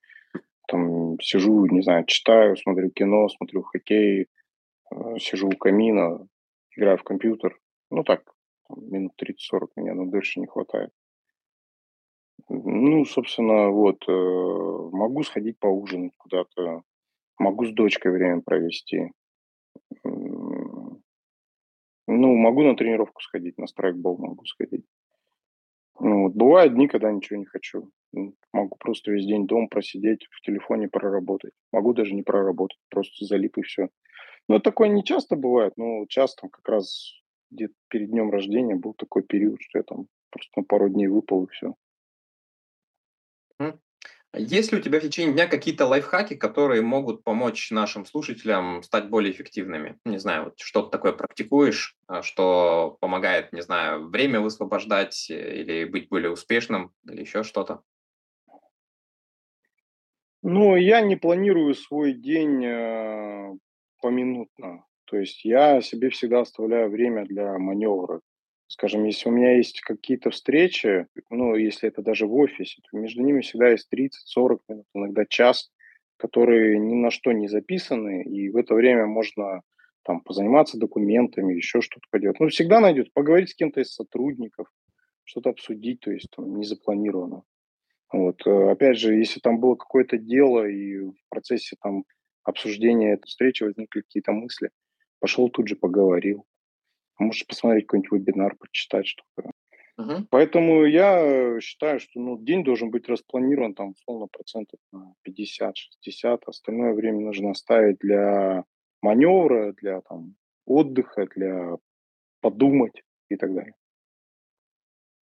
там 0.67 1.19
сижу, 1.19 1.65
не 1.65 1.81
знаю, 1.81 2.05
читаю, 2.05 2.57
смотрю 2.57 2.91
кино, 2.91 3.27
смотрю 3.29 3.63
хоккей, 3.63 4.27
э, 4.91 5.19
сижу 5.19 5.47
у 5.49 5.57
камина, 5.57 6.27
играю 6.75 6.97
в 6.97 7.03
компьютер. 7.03 7.59
Ну 7.91 8.03
так, 8.03 8.23
минут 8.69 9.13
30-40 9.17 9.71
меня 9.77 9.95
на 9.95 10.11
дольше 10.11 10.39
не 10.41 10.47
хватает. 10.47 10.91
Ну, 12.49 13.03
собственно, 13.05 13.69
вот, 13.69 14.03
э, 14.07 14.11
могу 14.91 15.23
сходить 15.23 15.57
поужинать 15.59 16.13
куда-то, 16.17 16.83
могу 17.39 17.65
с 17.65 17.71
дочкой 17.73 18.11
время 18.11 18.41
провести. 18.41 19.11
Ну, 22.07 22.35
могу 22.35 22.63
на 22.63 22.75
тренировку 22.75 23.21
сходить, 23.21 23.57
на 23.57 23.67
страйкбол 23.67 24.17
могу 24.17 24.45
сходить. 24.45 24.85
Ну, 25.99 26.23
вот, 26.23 26.33
бывают 26.33 26.73
дни, 26.73 26.87
когда 26.87 27.11
ничего 27.11 27.39
не 27.39 27.45
хочу. 27.45 27.89
Могу 28.53 28.77
просто 28.79 29.11
весь 29.11 29.25
день 29.25 29.45
дома 29.45 29.67
просидеть, 29.67 30.27
в 30.31 30.41
телефоне 30.41 30.87
проработать. 30.87 31.51
Могу 31.71 31.93
даже 31.93 32.13
не 32.13 32.23
проработать, 32.23 32.79
просто 32.89 33.25
залип 33.25 33.57
и 33.57 33.61
все. 33.61 33.89
Но 34.47 34.59
такое 34.59 34.87
не 34.89 35.03
часто 35.03 35.35
бывает, 35.35 35.73
но 35.75 36.05
часто 36.07 36.47
как 36.47 36.67
раз 36.69 37.13
где-то 37.51 37.73
перед 37.89 38.09
днем 38.09 38.31
рождения 38.31 38.75
был 38.75 38.93
такой 38.93 39.23
период, 39.23 39.61
что 39.61 39.79
я 39.79 39.83
там 39.83 40.07
просто 40.29 40.51
на 40.55 40.63
пару 40.63 40.89
дней 40.89 41.07
выпал 41.07 41.43
и 41.43 41.51
все. 41.51 41.73
Есть 44.33 44.71
ли 44.71 44.77
у 44.77 44.81
тебя 44.81 44.99
в 44.99 45.03
течение 45.03 45.33
дня 45.33 45.47
какие-то 45.47 45.85
лайфхаки, 45.85 46.35
которые 46.35 46.81
могут 46.81 47.23
помочь 47.23 47.71
нашим 47.71 48.05
слушателям 48.05 48.83
стать 48.83 49.09
более 49.09 49.31
эффективными? 49.31 49.97
Не 50.05 50.17
знаю, 50.17 50.45
вот 50.45 50.59
что-то 50.59 50.89
такое 50.89 51.13
практикуешь, 51.13 51.95
а, 52.07 52.21
что 52.21 52.97
помогает, 52.99 53.53
не 53.53 53.61
знаю, 53.61 54.09
время 54.09 54.41
высвобождать 54.41 55.29
э, 55.29 55.61
или 55.61 55.85
быть 55.85 56.09
более 56.09 56.29
успешным, 56.29 56.91
или 57.09 57.21
еще 57.21 57.43
что-то? 57.43 57.81
Ну, 60.43 60.75
я 60.75 61.01
не 61.01 61.15
планирую 61.15 61.73
свой 61.73 62.13
день 62.13 62.63
э, 62.63 63.53
поминутно. 64.01 64.85
То 65.05 65.17
есть 65.17 65.45
я 65.45 65.81
себе 65.81 66.09
всегда 66.09 66.41
оставляю 66.41 66.89
время 66.89 67.25
для 67.25 67.57
маневра. 67.57 68.21
Скажем, 68.67 69.05
если 69.05 69.29
у 69.29 69.31
меня 69.31 69.55
есть 69.55 69.81
какие-то 69.81 70.29
встречи, 70.29 71.07
ну, 71.29 71.55
если 71.55 71.87
это 71.87 72.01
даже 72.01 72.27
в 72.27 72.35
офисе, 72.35 72.81
то 72.83 72.97
между 72.97 73.23
ними 73.23 73.41
всегда 73.41 73.69
есть 73.69 73.87
30-40 73.93 74.59
минут, 74.67 74.85
иногда 74.93 75.25
час, 75.25 75.71
которые 76.17 76.77
ни 76.79 76.93
на 76.93 77.09
что 77.09 77.31
не 77.31 77.47
записаны, 77.47 78.23
и 78.23 78.49
в 78.49 78.57
это 78.57 78.73
время 78.73 79.05
можно 79.05 79.61
там 80.03 80.21
позаниматься 80.21 80.77
документами, 80.77 81.53
еще 81.53 81.81
что-то 81.81 82.07
поделать. 82.11 82.39
Ну, 82.39 82.47
всегда 82.49 82.79
найдет, 82.79 83.13
поговорить 83.13 83.49
с 83.49 83.55
кем-то 83.55 83.81
из 83.81 83.93
сотрудников, 83.93 84.67
что-то 85.23 85.49
обсудить, 85.49 86.01
то 86.01 86.11
есть 86.11 86.29
там, 86.35 86.57
не 86.57 86.65
запланировано. 86.65 87.43
Вот. 88.11 88.45
Э, 88.45 88.71
опять 88.71 88.97
же, 88.97 89.15
если 89.15 89.39
там 89.39 89.59
было 89.59 89.75
какое-то 89.75 90.17
дело, 90.17 90.67
и 90.67 90.99
в 90.99 91.15
процессе 91.29 91.75
там 91.81 92.05
обсуждения 92.43 93.13
этой 93.13 93.27
встречи 93.27 93.63
возникли 93.63 94.01
какие-то 94.01 94.31
мысли, 94.31 94.69
пошел 95.19 95.49
тут 95.49 95.67
же 95.67 95.75
поговорил. 95.75 96.45
Можешь 97.19 97.47
посмотреть 97.47 97.87
какой-нибудь 97.87 98.11
вебинар, 98.11 98.55
почитать 98.57 99.07
что-то. 99.07 99.51
Uh-huh. 99.99 100.27
Поэтому 100.29 100.85
я 100.85 101.59
считаю, 101.59 101.99
что 101.99 102.19
ну, 102.19 102.37
день 102.37 102.63
должен 102.63 102.91
быть 102.91 103.09
распланирован 103.09 103.73
там, 103.73 103.91
условно, 103.91 104.27
процентов 104.27 104.79
на 104.91 105.13
50-60. 105.27 106.41
Остальное 106.45 106.93
время 106.93 107.19
нужно 107.21 107.51
оставить 107.51 107.97
для 107.97 108.63
маневра, 109.01 109.73
для 109.73 110.01
там, 110.01 110.35
отдыха, 110.65 111.27
для 111.35 111.77
подумать 112.41 113.03
и 113.29 113.35
так 113.35 113.53
далее. 113.53 113.73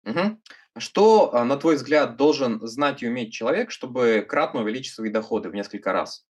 Угу. 0.05 0.39
Что, 0.77 1.33
а, 1.33 1.45
на 1.45 1.57
твой 1.57 1.75
взгляд, 1.75 2.17
должен 2.17 2.59
знать 2.65 3.03
и 3.03 3.07
уметь 3.07 3.31
человек, 3.31 3.69
чтобы 3.69 4.25
кратно 4.27 4.61
увеличить 4.61 4.93
свои 4.93 5.11
доходы 5.11 5.49
в 5.49 5.55
несколько 5.55 5.93
раз? 5.93 6.25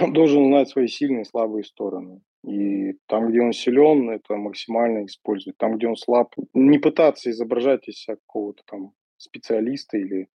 Он 0.00 0.12
должен 0.12 0.46
знать 0.46 0.68
свои 0.68 0.88
сильные 0.88 1.22
и 1.22 1.26
слабые 1.26 1.64
стороны. 1.64 2.20
И 2.46 2.92
там, 3.06 3.28
где 3.28 3.42
он 3.42 3.52
силен, 3.52 4.08
это 4.08 4.36
максимально 4.36 5.04
использовать. 5.06 5.58
Там, 5.58 5.76
где 5.76 5.88
он 5.88 5.96
слаб, 5.96 6.32
не 6.54 6.78
пытаться 6.78 7.30
изображать 7.30 7.88
из 7.88 7.98
себя 7.98 8.16
какого-то 8.16 8.62
там 8.66 8.92
специалиста 9.16 9.98
или 9.98 10.28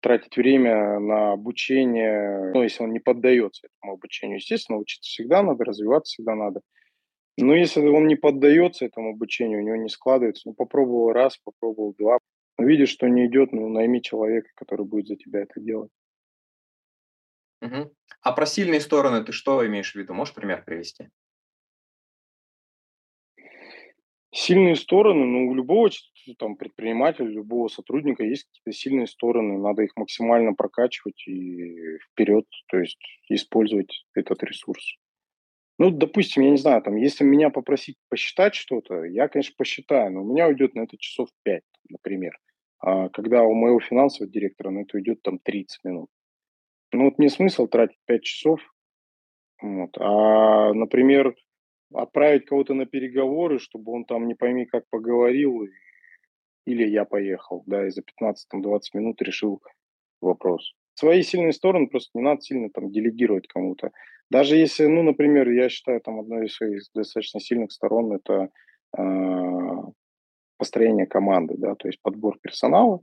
тратить 0.00 0.36
время 0.36 1.00
на 1.00 1.32
обучение, 1.32 2.52
ну, 2.54 2.62
если 2.62 2.84
он 2.84 2.92
не 2.92 3.00
поддается 3.00 3.66
этому 3.66 3.94
обучению. 3.94 4.36
Естественно, 4.36 4.78
учиться 4.78 5.08
всегда 5.08 5.42
надо, 5.42 5.64
развиваться 5.64 6.12
всегда 6.12 6.36
надо. 6.36 6.60
Но 7.36 7.54
если 7.54 7.80
он 7.80 8.06
не 8.06 8.14
поддается 8.14 8.84
этому 8.84 9.10
обучению, 9.10 9.60
у 9.60 9.64
него 9.64 9.76
не 9.76 9.88
складывается, 9.88 10.48
ну, 10.48 10.54
попробовал 10.54 11.12
раз, 11.12 11.38
попробовал 11.38 11.94
два, 11.98 12.18
видишь, 12.58 12.90
что 12.90 13.08
не 13.08 13.26
идет, 13.26 13.52
ну, 13.52 13.68
найми 13.68 14.00
человека, 14.00 14.50
который 14.54 14.86
будет 14.86 15.08
за 15.08 15.16
тебя 15.16 15.40
это 15.40 15.60
делать. 15.60 15.90
Мгм. 17.60 17.90
А 18.22 18.32
про 18.32 18.46
сильные 18.46 18.80
стороны 18.80 19.24
ты 19.24 19.32
что 19.32 19.66
имеешь 19.66 19.92
в 19.92 19.96
виду? 19.96 20.14
Можешь 20.14 20.34
пример 20.34 20.64
привести? 20.64 21.08
Сильные 24.30 24.76
стороны, 24.76 25.24
ну, 25.24 25.48
у 25.48 25.54
любого 25.54 25.88
там 26.38 26.56
предпринимателя, 26.56 27.26
любого 27.26 27.68
сотрудника 27.68 28.24
есть 28.24 28.44
какие-то 28.44 28.72
сильные 28.78 29.06
стороны. 29.06 29.58
Надо 29.58 29.82
их 29.82 29.96
максимально 29.96 30.52
прокачивать 30.52 31.26
и 31.26 31.96
вперед, 32.12 32.44
то 32.68 32.78
есть 32.78 32.98
использовать 33.30 34.04
этот 34.14 34.42
ресурс. 34.42 34.96
Ну, 35.78 35.90
допустим, 35.90 36.42
я 36.42 36.50
не 36.50 36.56
знаю, 36.58 36.82
там, 36.82 36.96
если 36.96 37.24
меня 37.24 37.50
попросить 37.50 37.96
посчитать 38.10 38.54
что-то, 38.54 39.04
я, 39.04 39.28
конечно, 39.28 39.54
посчитаю, 39.56 40.12
но 40.12 40.22
у 40.22 40.32
меня 40.32 40.48
уйдет 40.48 40.74
на 40.74 40.82
это 40.82 40.98
часов 40.98 41.28
5, 41.44 41.62
например. 41.88 42.36
А 42.80 43.08
когда 43.08 43.44
у 43.44 43.54
моего 43.54 43.80
финансового 43.80 44.30
директора 44.30 44.70
на 44.70 44.80
это 44.80 44.96
уйдет 44.96 45.22
там 45.22 45.38
30 45.38 45.84
минут. 45.84 46.10
Ну, 46.92 47.04
вот 47.04 47.18
мне 47.18 47.28
смысл 47.30 47.66
тратить 47.66 47.98
5 48.06 48.22
часов. 48.22 48.60
Вот. 49.62 49.96
А, 49.98 50.72
например, 50.74 51.34
отправить 51.92 52.46
кого-то 52.46 52.74
на 52.74 52.86
переговоры, 52.86 53.58
чтобы 53.58 53.92
он 53.92 54.04
там 54.04 54.26
не 54.26 54.34
пойми 54.34 54.66
как 54.66 54.84
поговорил, 54.90 55.66
или 56.66 56.86
я 56.86 57.04
поехал, 57.04 57.62
да, 57.66 57.86
и 57.86 57.90
за 57.90 58.02
15-20 58.02 58.80
минут 58.94 59.22
решил 59.22 59.62
вопрос. 60.20 60.74
Свои 60.94 61.22
сильные 61.22 61.52
стороны 61.52 61.86
просто 61.86 62.10
не 62.14 62.22
надо 62.22 62.40
сильно 62.40 62.70
там 62.70 62.90
делегировать 62.90 63.46
кому-то. 63.46 63.92
Даже 64.30 64.56
если, 64.56 64.86
ну, 64.86 65.02
например, 65.02 65.48
я 65.48 65.68
считаю, 65.68 66.00
там 66.00 66.20
одной 66.20 66.46
из 66.46 66.54
своих 66.54 66.82
достаточно 66.94 67.40
сильных 67.40 67.72
сторон 67.72 68.12
это 68.12 68.50
э, 68.98 69.02
построение 70.58 71.06
команды, 71.06 71.54
да, 71.56 71.74
то 71.76 71.88
есть 71.88 72.02
подбор 72.02 72.38
персонала 72.40 73.00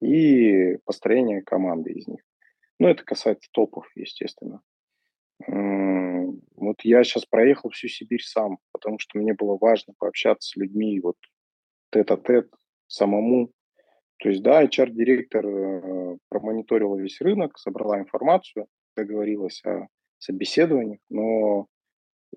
и 0.00 0.78
построение 0.84 1.42
команды 1.42 1.92
из 1.92 2.06
них. 2.06 2.22
Ну, 2.78 2.88
это 2.88 3.04
касается 3.04 3.48
топов, 3.52 3.90
естественно. 3.94 4.62
Вот 5.48 6.76
я 6.84 7.02
сейчас 7.02 7.26
проехал 7.26 7.70
всю 7.70 7.88
Сибирь 7.88 8.22
сам, 8.22 8.58
потому 8.72 8.98
что 8.98 9.18
мне 9.18 9.34
было 9.34 9.58
важно 9.60 9.94
пообщаться 9.98 10.50
с 10.50 10.56
людьми 10.56 11.00
вот 11.00 11.16
тет-а-тет, 11.90 12.48
самому. 12.86 13.52
То 14.18 14.28
есть, 14.28 14.42
да, 14.42 14.64
HR-директор 14.64 15.44
э, 15.44 16.16
промониторила 16.28 16.96
весь 16.96 17.20
рынок, 17.20 17.58
собрала 17.58 17.98
информацию, 17.98 18.66
договорилась 18.96 19.60
о 19.64 19.88
собеседованиях, 20.18 21.00
но, 21.10 21.66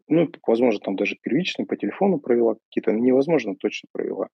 ну, 0.08 0.30
возможно, 0.48 0.80
там 0.80 0.96
даже 0.96 1.16
первично 1.22 1.66
по 1.66 1.78
телефону 1.78 2.20
провела 2.20 2.56
какие-то, 2.56 2.92
невозможно 2.92 3.56
точно 3.56 3.90
провела. 3.92 4.30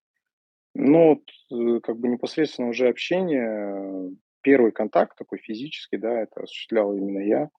Но 0.74 1.20
э, 1.52 1.80
как 1.84 2.00
бы 2.00 2.08
непосредственно 2.08 2.70
уже 2.70 2.88
общение, 2.88 4.16
первый 4.42 4.72
контакт 4.72 5.18
такой 5.18 5.40
физический, 5.40 5.98
да, 5.98 6.22
это 6.22 6.44
осуществлял 6.44 6.96
именно 6.96 7.20
я. 7.20 7.50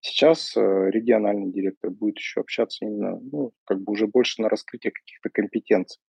Сейчас 0.00 0.56
э, 0.56 0.60
региональный 0.90 1.52
директор 1.52 1.90
будет 1.90 2.16
еще 2.18 2.40
общаться 2.40 2.86
именно, 2.86 3.20
ну, 3.20 3.52
как 3.64 3.82
бы 3.82 3.92
уже 3.92 4.06
больше 4.06 4.40
на 4.40 4.48
раскрытие 4.48 4.92
каких-то 4.92 5.28
компетенций. 5.28 6.00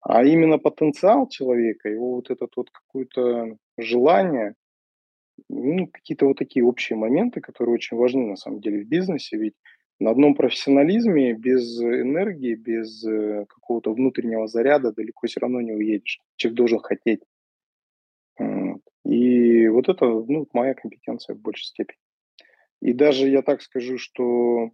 А 0.00 0.24
именно 0.24 0.58
потенциал 0.58 1.28
человека, 1.28 1.88
его 1.88 2.16
вот 2.16 2.30
этот 2.30 2.50
вот 2.56 2.70
какое-то 2.70 3.56
желание, 3.78 4.54
ну, 5.48 5.86
какие-то 5.86 6.26
вот 6.26 6.38
такие 6.38 6.64
общие 6.64 6.96
моменты, 6.96 7.40
которые 7.40 7.74
очень 7.74 7.96
важны 7.96 8.26
на 8.26 8.36
самом 8.36 8.60
деле 8.60 8.82
в 8.82 8.88
бизнесе, 8.88 9.36
ведь 9.36 9.54
на 10.00 10.10
одном 10.10 10.34
профессионализме 10.34 11.34
без 11.34 11.80
энергии, 11.80 12.54
без 12.54 13.04
э, 13.06 13.46
какого-то 13.48 13.94
внутреннего 13.94 14.48
заряда 14.48 14.92
далеко 14.92 15.28
все 15.28 15.38
равно 15.40 15.60
не 15.60 15.72
уедешь. 15.72 16.18
Человек 16.36 16.56
должен 16.56 16.80
хотеть. 16.80 17.20
И 19.04 19.68
вот 19.68 19.88
это 19.88 20.06
ну, 20.06 20.48
моя 20.52 20.74
компетенция 20.74 21.36
в 21.36 21.40
большей 21.40 21.66
степени. 21.66 21.98
И 22.84 22.92
даже 22.92 23.30
я 23.30 23.40
так 23.40 23.62
скажу, 23.62 23.96
что 23.96 24.70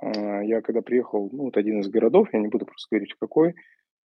э, 0.00 0.40
я 0.46 0.62
когда 0.62 0.80
приехал, 0.80 1.28
ну, 1.30 1.44
вот 1.44 1.58
один 1.58 1.80
из 1.80 1.88
городов, 1.88 2.30
я 2.32 2.38
не 2.38 2.48
буду 2.48 2.64
просто 2.64 2.88
говорить 2.90 3.14
какой, 3.20 3.54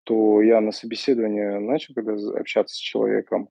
то 0.03 0.42
я 0.42 0.61
на 0.61 0.72
собеседование 0.72 1.61
начал, 1.61 1.94
когда 1.94 2.14
общаться 2.37 2.74
с 2.74 2.79
человеком, 2.79 3.50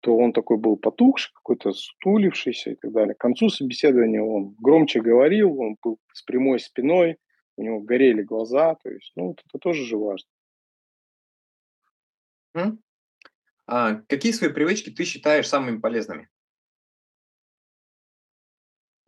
то 0.00 0.16
он 0.16 0.32
такой 0.32 0.56
был 0.56 0.76
потухший, 0.76 1.30
какой-то 1.36 1.72
стулившийся 1.72 2.70
и 2.70 2.74
так 2.74 2.90
далее. 2.90 3.14
К 3.14 3.20
концу 3.20 3.48
собеседования 3.48 4.22
он 4.22 4.56
громче 4.58 5.00
говорил, 5.00 5.60
он 5.60 5.76
был 5.80 6.00
с 6.12 6.22
прямой 6.24 6.58
спиной, 6.58 7.16
у 7.56 7.62
него 7.62 7.78
горели 7.78 8.22
глаза, 8.22 8.74
то 8.74 8.90
есть, 8.90 9.12
ну, 9.14 9.36
это 9.46 9.58
тоже 9.60 9.84
же 9.84 9.98
важно. 9.98 10.28
А 13.68 14.02
какие 14.08 14.32
свои 14.32 14.50
привычки 14.50 14.90
ты 14.90 15.04
считаешь 15.04 15.46
самыми 15.46 15.78
полезными? 15.78 16.28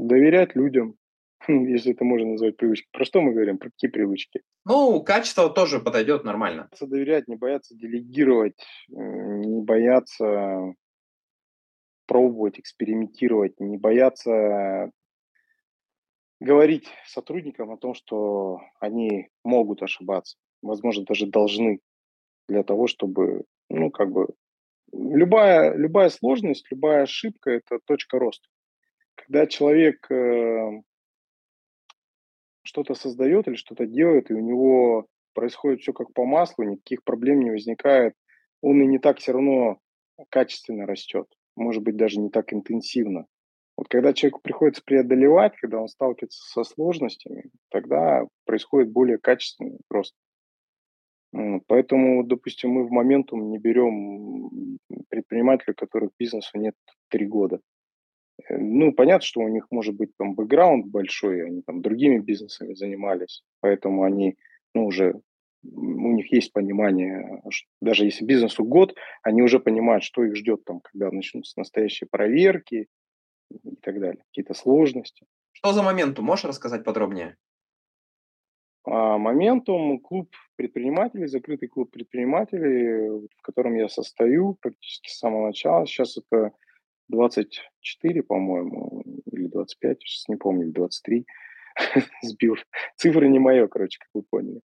Доверять 0.03 0.57
людям, 0.57 0.97
если 1.49 1.93
это 1.93 2.05
можно 2.05 2.33
назвать 2.33 2.57
привычкой. 2.57 2.89
Про 2.93 3.05
что 3.05 3.21
мы 3.21 3.33
говорим? 3.33 3.59
Про 3.59 3.71
какие 3.71 3.91
привычки? 3.91 4.43
Ну, 4.65 5.03
качество 5.03 5.49
тоже 5.49 5.81
подойдет 5.81 6.25
нормально. 6.25 6.69
Доверять, 6.81 7.29
не 7.29 7.37
бояться 7.37 7.77
делегировать, 7.77 8.61
э, 8.91 8.95
не 8.95 9.63
бояться 9.63 10.75
пробовать, 12.07 12.59
экспериментировать, 12.59 13.59
не 13.61 13.79
бояться 13.79 14.91
говорить 16.41 16.89
сотрудникам 17.07 17.71
о 17.71 17.79
том, 17.79 17.95
что 17.95 18.61
они 18.81 19.29
могут 19.45 19.83
ошибаться, 19.83 20.37
возможно, 20.61 21.05
даже 21.05 21.27
должны 21.27 21.79
для 22.49 22.65
того, 22.65 22.89
чтобы, 22.89 23.45
ну, 23.71 23.91
как 23.91 24.11
бы, 24.11 24.29
любая, 24.93 25.75
любая 25.77 26.11
сложность, 26.11 26.67
любая 26.71 27.03
ошибка– 27.03 27.51
это 27.53 27.79
точка 27.85 28.19
роста. 28.19 28.49
Когда 29.33 29.47
человек 29.47 30.11
э, 30.11 30.83
что-то 32.65 32.93
создает 32.93 33.49
или 33.49 33.55
что-то 33.55 33.87
делает, 33.87 34.31
и 34.31 34.35
у 34.35 34.41
него 34.41 35.07
происходит 35.33 35.81
все 35.81 35.95
как 35.95 36.13
по 36.13 36.27
маслу, 36.27 36.65
никаких 36.65 37.03
проблем 37.03 37.41
не 37.41 37.51
возникает, 37.51 38.13
он 38.61 38.83
и 38.83 38.87
не 38.87 38.99
так 38.99 39.21
все 39.21 39.33
равно 39.33 39.79
качественно 40.29 40.85
растет, 40.85 41.25
может 41.57 41.83
быть, 41.83 41.97
даже 41.97 42.21
не 42.21 42.29
так 42.29 42.53
интенсивно. 42.53 43.25
Вот 43.79 43.89
когда 43.89 44.13
человеку 44.13 44.43
приходится 44.43 44.83
преодолевать, 44.85 45.57
когда 45.57 45.81
он 45.81 45.89
сталкивается 45.89 46.43
со 46.53 46.63
сложностями, 46.63 47.45
тогда 47.71 48.27
происходит 48.45 48.93
более 48.93 49.17
качественный 49.17 49.79
рост. 49.89 50.15
Поэтому, 51.69 52.23
допустим, 52.23 52.73
мы 52.73 52.87
в 52.87 52.91
моментум 52.91 53.49
не 53.49 53.57
берем 53.57 54.79
предпринимателей, 55.09 55.73
которых 55.73 56.11
бизнесу 56.19 56.59
нет 56.59 56.75
три 57.09 57.27
года. 57.27 57.61
Э, 58.49 58.57
ну, 58.59 58.93
понятно, 58.93 59.25
что 59.25 59.41
у 59.41 59.49
них 59.49 59.67
может 59.71 59.95
быть 59.95 60.17
там 60.17 60.35
бэкграунд 60.35 60.87
большой, 60.87 61.47
они 61.47 61.63
там 61.63 61.83
другими 61.83 62.19
бизнесами 62.19 62.75
занимались, 62.75 63.45
поэтому 63.61 64.05
они, 64.05 64.37
ну, 64.75 64.87
уже 64.87 65.21
у 65.65 66.13
них 66.13 66.33
есть 66.33 66.53
понимание, 66.53 67.41
что 67.51 67.69
даже 67.81 68.05
если 68.05 68.25
бизнесу 68.25 68.65
год, 68.65 68.97
они 69.23 69.43
уже 69.43 69.61
понимают, 69.61 70.03
что 70.03 70.25
их 70.25 70.35
ждет 70.35 70.65
там, 70.65 70.81
когда 70.81 71.11
начнутся 71.11 71.59
настоящие 71.59 72.09
проверки 72.11 72.89
и 73.51 73.77
так 73.77 74.01
далее, 74.01 74.25
какие-то 74.29 74.55
сложности. 74.55 75.27
Что 75.53 75.73
за 75.73 75.83
моментум? 75.83 76.25
Можешь 76.25 76.47
рассказать 76.47 76.85
подробнее? 76.85 77.37
А, 78.85 79.19
моментум 79.19 80.01
клуб 80.01 80.35
предпринимателей, 80.57 81.27
закрытый 81.27 81.69
клуб 81.69 81.93
предпринимателей, 81.93 83.29
в 83.37 83.43
котором 83.43 83.77
я 83.77 83.89
состою 83.89 84.57
практически 84.61 85.11
с 85.11 85.19
самого 85.19 85.47
начала. 85.47 85.87
Сейчас 85.87 86.19
это 86.19 86.53
24, 87.09 88.23
по-моему, 88.23 89.03
или 89.31 89.47
25, 89.47 90.01
сейчас 90.01 90.29
не 90.29 90.37
помню, 90.37 90.65
или 90.67 90.73
23 90.73 91.27
сбил. 92.23 92.57
Цифры 92.97 93.29
не 93.29 93.39
мое, 93.39 93.67
короче, 93.69 93.99
как 93.99 94.09
вы 94.15 94.23
поняли. 94.23 94.61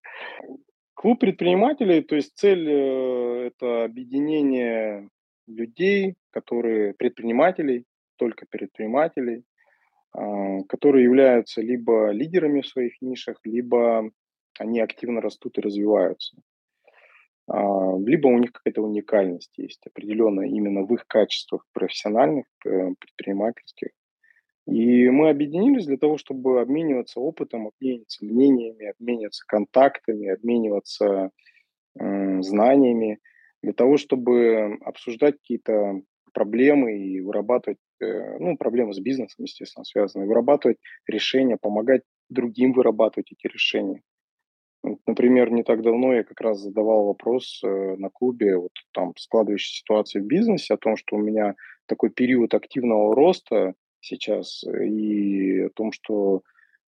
Клуб 0.95 1.21
предпринимателей, 1.21 2.03
то 2.03 2.17
есть 2.17 2.37
цель 2.37 2.69
э, 2.69 3.47
это 3.49 3.85
объединение 3.85 5.09
людей, 5.47 6.17
которые 6.31 6.95
предпринимателей, 6.95 7.85
только 8.17 8.47
предпринимателей, 8.51 9.45
а, 10.13 10.63
которые 10.69 11.05
являются 11.05 11.61
либо 11.61 12.11
лидерами 12.11 12.61
в 12.61 12.67
своих 12.67 13.01
нишах, 13.01 13.39
либо 13.45 14.11
они 14.59 14.81
активно 14.81 15.21
растут 15.21 15.59
и 15.59 15.61
развиваются. 15.61 16.37
А, 17.49 17.99
либо 17.99 18.29
у 18.29 18.39
них 18.39 18.53
какая-то 18.53 18.83
уникальность 18.83 19.53
есть 19.57 19.87
определенная 19.87 20.47
именно 20.47 20.83
в 20.83 20.95
их 20.95 21.07
качествах 21.07 21.65
профессиональных, 21.73 22.47
э, 22.65 22.95
предпринимательских. 22.99 23.89
И 24.67 25.09
мы 25.09 25.31
объединились 25.31 25.87
для 25.87 25.97
того, 25.97 26.19
чтобы 26.19 26.61
обмениваться 26.61 27.21
опытом, 27.21 27.69
обмениваться 27.69 28.25
мнениями, 28.25 28.91
обмениваться 28.91 29.45
контактами, 29.47 30.29
обмениваться 30.29 31.31
знаниями, 32.41 33.19
для 33.63 33.73
того, 33.73 33.97
чтобы 33.97 34.79
обсуждать 34.83 35.37
какие-то 35.39 36.03
проблемы 36.33 36.99
и 36.99 37.21
вырабатывать, 37.21 37.79
э, 38.01 38.39
ну, 38.39 38.57
проблемы 38.57 38.95
с 38.95 39.01
бизнесом, 39.01 39.45
естественно, 39.45 39.85
связанные, 39.85 40.29
вырабатывать 40.29 40.79
решения, 41.07 41.57
помогать 41.61 42.03
другим 42.29 42.73
вырабатывать 42.73 43.33
эти 43.33 43.53
решения. 43.53 44.03
Например, 45.07 45.51
не 45.51 45.63
так 45.63 45.83
давно 45.83 46.15
я 46.15 46.25
как 46.25 46.41
раз 46.41 46.59
задавал 46.59 47.07
вопрос 47.07 47.61
э, 47.65 47.97
на 47.97 48.11
клубе 48.11 48.57
вот 48.57 48.73
там 48.93 49.15
складывающей 49.17 49.79
ситуации 49.79 50.21
в 50.21 50.27
бизнесе 50.27 50.75
о 50.75 50.79
том, 50.79 50.97
что 50.97 51.17
у 51.17 51.21
меня 51.21 51.55
такой 51.87 52.11
период 52.11 52.55
активного 52.55 53.15
роста 53.15 53.75
сейчас 54.01 54.65
э, 54.65 54.87
и 54.87 55.61
о 55.61 55.71
том, 55.71 55.93
что 55.93 56.43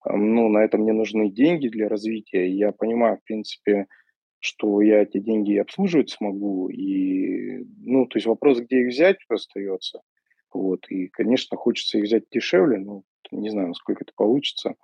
ну, 0.05 0.49
на 0.49 0.63
это 0.63 0.77
мне 0.77 0.93
нужны 0.93 1.29
деньги 1.29 1.67
для 1.67 1.87
развития. 1.87 2.47
И 2.47 2.55
я 2.55 2.71
понимаю, 2.71 3.17
в 3.17 3.23
принципе, 3.23 3.87
что 4.39 4.81
я 4.81 5.03
эти 5.03 5.19
деньги 5.19 5.57
обслуживать 5.57 6.09
смогу. 6.09 6.69
И, 6.69 7.63
ну, 7.81 8.07
то 8.07 8.17
есть 8.17 8.25
вопрос, 8.25 8.59
где 8.59 8.81
их 8.81 8.87
взять, 8.87 9.17
остается. 9.29 10.01
Вот. 10.51 10.89
И, 10.89 11.07
конечно, 11.07 11.55
хочется 11.57 11.99
их 11.99 12.05
взять 12.05 12.23
дешевле, 12.31 12.79
но 12.79 13.03
не 13.31 13.49
знаю, 13.49 13.69
насколько 13.69 14.03
это 14.03 14.13
получится. 14.15 14.75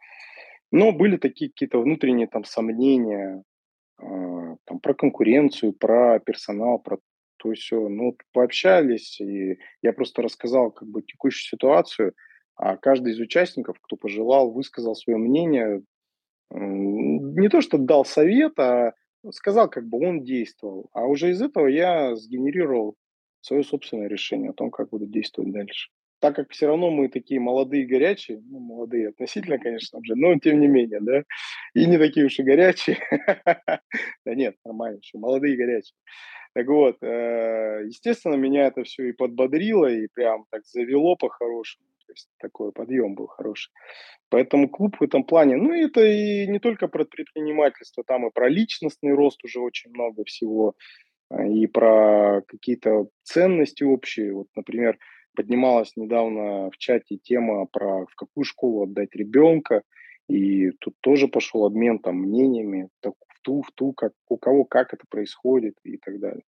Но 0.72 0.92
были 0.92 1.18
такие 1.18 1.50
какие-то 1.50 1.80
внутренние 1.80 2.28
там 2.28 2.44
сомнения 2.44 3.44
э, 4.02 4.56
там, 4.66 4.80
про 4.80 4.94
конкуренцию, 4.94 5.74
про 5.74 6.20
персонал, 6.20 6.80
про 6.80 7.00
то 7.38 7.54
все. 7.54 7.88
Ну, 7.88 8.18
пообщались, 8.34 9.20
и 9.22 9.60
я 9.82 9.94
просто 9.94 10.22
рассказал 10.22 10.72
как 10.72 10.88
бы 10.90 11.02
текущую 11.02 11.58
ситуацию, 11.58 12.14
а 12.56 12.76
каждый 12.76 13.14
из 13.14 13.20
участников, 13.20 13.80
кто 13.80 13.96
пожелал, 13.96 14.52
высказал 14.52 14.96
свое 14.96 15.18
мнение. 15.18 15.84
Не 16.52 17.50
то, 17.50 17.62
что 17.62 17.78
дал 17.78 18.04
совет, 18.04 18.58
а 18.60 18.94
сказал, 19.32 19.70
как 19.70 19.88
бы 19.88 20.00
он 20.00 20.24
действовал. 20.24 20.90
А 20.94 21.06
уже 21.06 21.32
из 21.32 21.42
этого 21.42 21.68
я 21.68 22.16
сгенерировал 22.16 22.96
свое 23.42 23.64
собственное 23.64 24.08
решение 24.08 24.50
о 24.50 24.54
том, 24.54 24.72
как 24.72 24.90
буду 24.90 25.06
действовать 25.06 25.52
дальше 25.54 25.90
так 26.20 26.36
как 26.36 26.52
все 26.52 26.68
равно 26.68 26.90
мы 26.90 27.10
такие 27.10 27.40
молодые 27.40 27.86
горячие, 27.86 28.42
ну, 28.50 28.60
молодые 28.60 29.10
относительно, 29.10 29.60
конечно 29.60 30.00
же, 30.04 30.16
но 30.16 30.38
тем 30.40 30.60
не 30.60 30.68
менее, 30.68 31.00
да, 31.02 31.24
и 31.74 31.86
не 31.86 31.98
такие 31.98 32.26
уж 32.26 32.40
и 32.40 32.44
горячие. 32.44 32.98
Да 34.26 34.36
нет, 34.36 34.56
нормально 34.66 34.98
еще, 34.98 35.18
молодые 35.18 35.54
и 35.54 35.58
горячие. 35.58 35.96
Так 36.54 36.68
вот, 36.68 36.98
э, 37.02 37.84
естественно, 37.86 38.36
меня 38.36 38.68
это 38.68 38.84
все 38.84 39.10
и 39.10 39.12
подбодрило, 39.12 39.86
и 39.86 40.08
прям 40.08 40.46
так 40.50 40.66
завело 40.66 41.16
по-хорошему. 41.16 41.86
То 42.08 42.14
есть 42.14 42.30
такой 42.40 42.72
подъем 42.72 43.16
был 43.16 43.28
хороший. 43.28 43.72
Поэтому 44.30 44.70
клуб 44.70 44.98
в 45.00 45.04
этом 45.04 45.24
плане, 45.24 45.58
ну, 45.58 45.74
это 45.74 46.04
и 46.04 46.48
не 46.48 46.60
только 46.60 46.88
про 46.88 47.06
предпринимательство, 47.06 48.04
там 48.04 48.28
и 48.28 48.32
про 48.32 48.50
личностный 48.50 49.14
рост 49.14 49.44
уже 49.44 49.60
очень 49.60 49.92
много 49.92 50.24
всего, 50.26 50.74
э, 51.30 51.48
и 51.48 51.68
про 51.68 52.42
какие-то 52.48 53.08
ценности 53.24 53.84
общие. 53.84 54.34
Вот, 54.34 54.48
например, 54.56 54.98
поднималась 55.38 55.96
недавно 55.96 56.72
в 56.72 56.78
чате 56.78 57.18
тема 57.18 57.68
про 57.68 58.08
в 58.08 58.16
какую 58.16 58.44
школу 58.44 58.84
отдать 58.84 59.16
ребенка, 59.16 59.84
и 60.28 60.72
тут 60.80 60.96
тоже 61.00 61.28
пошел 61.28 61.66
обмен 61.66 62.00
там 62.00 62.16
мнениями, 62.16 62.90
в 63.04 63.42
ту, 63.44 63.62
в 63.62 63.72
ту, 63.72 63.94
как, 63.94 64.14
у 64.30 64.38
кого 64.38 64.66
как 64.66 64.96
это 64.96 65.06
происходит 65.08 65.76
и 65.84 65.98
так 65.98 66.20
далее. 66.20 66.42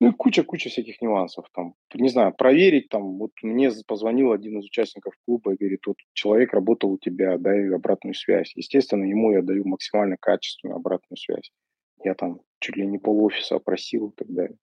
Ну 0.00 0.10
и 0.10 0.12
куча-куча 0.12 0.70
всяких 0.70 1.02
нюансов 1.02 1.44
там. 1.52 1.74
Не 1.92 2.08
знаю, 2.08 2.32
проверить 2.32 2.88
там, 2.88 3.18
вот 3.18 3.32
мне 3.42 3.70
позвонил 3.86 4.32
один 4.32 4.60
из 4.60 4.64
участников 4.64 5.12
клуба 5.26 5.52
и 5.52 5.56
говорит, 5.58 5.86
вот 5.86 5.96
человек 6.14 6.54
работал 6.54 6.92
у 6.92 6.98
тебя, 6.98 7.36
дай 7.36 7.68
обратную 7.68 8.14
связь. 8.14 8.52
Естественно, 8.56 9.04
ему 9.04 9.32
я 9.32 9.42
даю 9.42 9.66
максимально 9.66 10.16
качественную 10.18 10.76
обратную 10.76 11.18
связь. 11.18 11.50
Я 12.02 12.14
там 12.14 12.40
чуть 12.60 12.76
ли 12.76 12.86
не 12.86 12.98
пол 12.98 13.24
офиса 13.24 13.56
опросил 13.56 14.08
и 14.08 14.16
так 14.16 14.28
далее. 14.28 14.56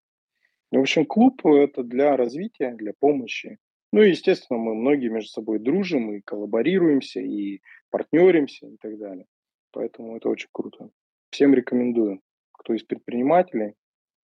В 0.72 0.80
общем, 0.80 1.06
клуб 1.06 1.46
это 1.46 1.84
для 1.84 2.18
развития, 2.18 2.74
для 2.76 2.94
помощи. 3.00 3.58
Ну 3.92 4.02
и, 4.02 4.10
естественно, 4.10 4.60
мы 4.60 4.76
многие 4.76 5.10
между 5.10 5.30
собой 5.30 5.60
дружим 5.60 6.14
и 6.14 6.22
коллаборируемся, 6.22 7.22
и 7.22 7.62
партнеримся 7.92 8.68
и 8.68 8.78
так 8.78 8.98
далее. 8.98 9.26
Поэтому 9.72 10.18
это 10.18 10.30
очень 10.30 10.50
круто. 10.52 10.90
Всем 11.30 11.54
рекомендую. 11.54 12.22
Кто 12.52 12.74
из 12.74 12.84
предпринимателей, 12.84 13.74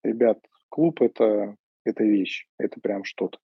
ребят, 0.04 0.38
клуб 0.68 1.02
это, 1.02 1.56
это 1.84 2.04
вещь, 2.04 2.46
это 2.58 2.80
прям 2.80 3.04
что-то. 3.04 3.38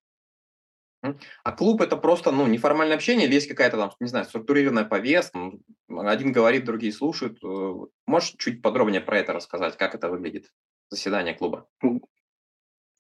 А 1.43 1.53
клуб 1.53 1.81
это 1.81 1.97
просто, 1.97 2.31
ну, 2.31 2.47
неформальное 2.47 2.95
общение 2.95 3.27
или 3.27 3.35
есть 3.35 3.49
какая-то 3.49 3.77
там, 3.77 3.91
не 3.99 4.07
знаю, 4.07 4.25
структурированная 4.25 4.85
повестка? 4.85 5.53
Один 5.89 6.31
говорит, 6.31 6.65
другие 6.65 6.93
слушают. 6.93 7.43
Э, 7.43 7.75
можешь 8.07 8.37
чуть 8.39 8.63
подробнее 8.63 9.01
про 9.01 9.19
это 9.19 9.33
рассказать, 9.33 9.77
как 9.77 9.97
это 9.97 10.09
выглядит, 10.09 10.53
заседание 10.91 11.35
клуба? 11.35 11.69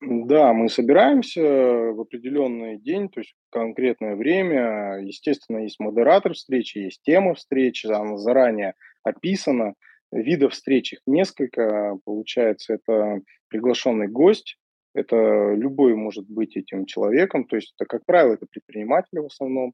Да, 0.04 0.52
мы 0.52 0.68
собираемся 0.68 1.40
в 1.40 2.00
определенный 2.00 2.76
день, 2.76 3.08
то 3.08 3.20
есть 3.20 3.34
в 3.46 3.52
конкретное 3.52 4.16
время. 4.16 4.98
Естественно, 5.00 5.58
есть 5.58 5.78
модератор 5.78 6.34
встречи, 6.34 6.78
есть 6.78 7.02
тема 7.02 7.34
встречи, 7.34 7.86
она 7.86 8.16
заранее 8.16 8.74
описана. 9.04 9.74
Видов 10.10 10.54
встреч 10.54 10.92
их 10.94 11.00
несколько. 11.06 11.96
Получается, 12.04 12.74
это 12.74 13.20
приглашенный 13.48 14.08
гость, 14.08 14.58
это 14.92 15.54
любой 15.54 15.94
может 15.94 16.28
быть 16.28 16.56
этим 16.56 16.84
человеком, 16.84 17.44
то 17.44 17.56
есть 17.56 17.72
это, 17.78 17.86
как 17.88 18.04
правило, 18.04 18.34
это 18.34 18.46
предприниматели 18.46 19.20
в 19.20 19.26
основном. 19.26 19.72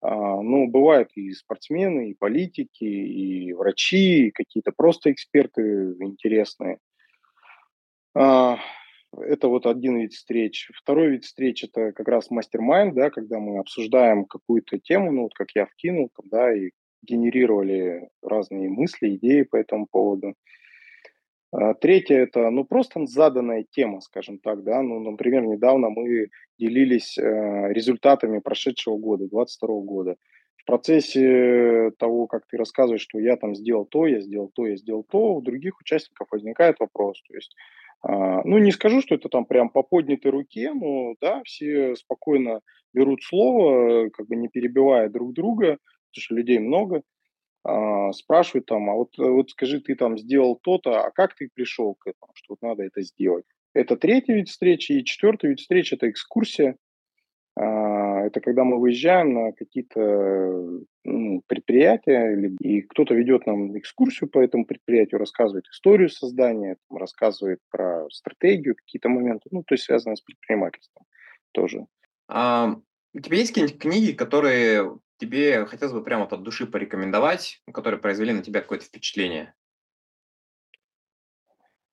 А, 0.00 0.42
но 0.42 0.66
бывают 0.66 1.10
и 1.14 1.30
спортсмены, 1.30 2.10
и 2.10 2.14
политики, 2.14 2.84
и 2.84 3.52
врачи, 3.52 4.26
и 4.26 4.30
какие-то 4.32 4.72
просто 4.76 5.12
эксперты 5.12 5.94
интересные. 6.00 6.78
Это 9.18 9.48
вот 9.48 9.66
один 9.66 9.98
вид 9.98 10.12
встреч. 10.12 10.70
Второй 10.74 11.10
вид 11.10 11.24
встреч– 11.24 11.64
это 11.72 11.92
как 11.92 12.08
раз 12.08 12.30
мастер-майнд, 12.30 12.94
да, 12.94 13.10
когда 13.10 13.38
мы 13.38 13.58
обсуждаем 13.58 14.24
какую-то 14.24 14.78
тему, 14.78 15.12
ну, 15.12 15.22
вот 15.24 15.34
как 15.34 15.48
я 15.54 15.66
вкинул, 15.66 16.10
да, 16.24 16.54
и 16.54 16.70
генерировали 17.02 18.08
разные 18.22 18.68
мысли, 18.70 19.16
идеи 19.16 19.42
по 19.42 19.56
этому 19.56 19.86
поводу. 19.86 20.34
А, 21.52 21.74
третье– 21.74 22.16
это, 22.22 22.48
ну, 22.50 22.64
просто 22.64 23.04
заданная 23.04 23.66
тема, 23.70 24.00
скажем 24.00 24.38
так, 24.38 24.62
да, 24.62 24.80
ну, 24.80 25.00
например, 25.00 25.44
недавно 25.44 25.90
мы 25.90 26.28
делились 26.58 27.18
э, 27.18 27.72
результатами 27.72 28.38
прошедшего 28.38 28.96
года, 28.96 29.28
2022 29.28 29.80
года. 29.80 30.16
В 30.56 30.64
процессе 30.64 31.90
того, 31.98 32.28
как 32.28 32.46
ты 32.46 32.56
рассказываешь, 32.56 33.02
что 33.02 33.18
я 33.18 33.36
там 33.36 33.54
сделал 33.54 33.84
то, 33.84 34.06
я 34.06 34.20
сделал 34.20 34.50
то, 34.54 34.66
я 34.66 34.76
сделал 34.76 35.04
то, 35.04 35.34
у 35.34 35.42
других 35.42 35.78
участников 35.80 36.28
возникает 36.30 36.76
вопрос, 36.78 37.20
то 37.26 37.34
есть 37.34 37.54
ну, 38.04 38.58
не 38.58 38.72
скажу, 38.72 39.00
что 39.00 39.14
это 39.14 39.28
там 39.28 39.44
прям 39.44 39.68
по 39.68 39.82
поднятой 39.82 40.30
руке, 40.30 40.72
но 40.72 41.14
да, 41.20 41.42
все 41.44 41.94
спокойно 41.94 42.60
берут 42.92 43.22
слово, 43.22 44.10
как 44.10 44.26
бы 44.26 44.36
не 44.36 44.48
перебивая 44.48 45.08
друг 45.08 45.32
друга, 45.32 45.78
потому 46.10 46.22
что 46.22 46.34
людей 46.34 46.58
много, 46.58 47.02
а, 47.64 48.12
спрашивают 48.12 48.66
там, 48.66 48.90
а 48.90 48.94
вот, 48.94 49.16
вот 49.16 49.50
скажи, 49.50 49.80
ты 49.80 49.94
там 49.94 50.18
сделал 50.18 50.56
то-то, 50.56 51.04
а 51.04 51.10
как 51.10 51.34
ты 51.36 51.48
пришел 51.54 51.94
к 51.94 52.08
этому, 52.08 52.32
что 52.34 52.54
вот 52.54 52.62
надо 52.62 52.82
это 52.82 53.02
сделать? 53.02 53.44
Это 53.74 53.96
третий 53.96 54.34
вид 54.34 54.48
встречи, 54.48 54.92
и 54.92 55.04
четвертый 55.04 55.50
вид 55.50 55.60
встречи– 55.60 55.94
это 55.96 56.10
экскурсия. 56.10 56.76
А, 57.54 58.20
это 58.22 58.40
когда 58.40 58.64
мы 58.64 58.78
выезжаем 58.78 59.34
на 59.34 59.52
какие-то 59.52 60.80
ну, 61.04 61.42
предприятия, 61.46 62.34
и 62.60 62.82
кто-то 62.82 63.14
ведет 63.14 63.46
нам 63.46 63.76
экскурсию 63.78 64.30
по 64.30 64.38
этому 64.38 64.64
предприятию, 64.64 65.20
рассказывает 65.20 65.66
историю 65.66 66.08
создания, 66.08 66.76
рассказывает 66.90 67.58
про 67.70 68.08
стратегию, 68.10 68.76
какие-то 68.76 69.08
моменты, 69.08 69.48
ну, 69.50 69.62
то 69.64 69.74
есть 69.74 69.84
связанные 69.84 70.16
с 70.16 70.22
предпринимательством 70.22 71.04
тоже. 71.52 71.86
А, 72.28 72.76
у 73.14 73.20
тебя 73.20 73.36
есть 73.36 73.50
какие-нибудь 73.50 73.78
книги, 73.78 74.12
которые 74.12 74.98
тебе 75.18 75.66
хотелось 75.66 75.92
бы 75.92 76.02
прямо 76.02 76.24
от 76.24 76.42
души 76.42 76.66
порекомендовать, 76.66 77.60
которые 77.72 78.00
произвели 78.00 78.32
на 78.32 78.42
тебя 78.42 78.60
какое-то 78.60 78.86
впечатление? 78.86 79.54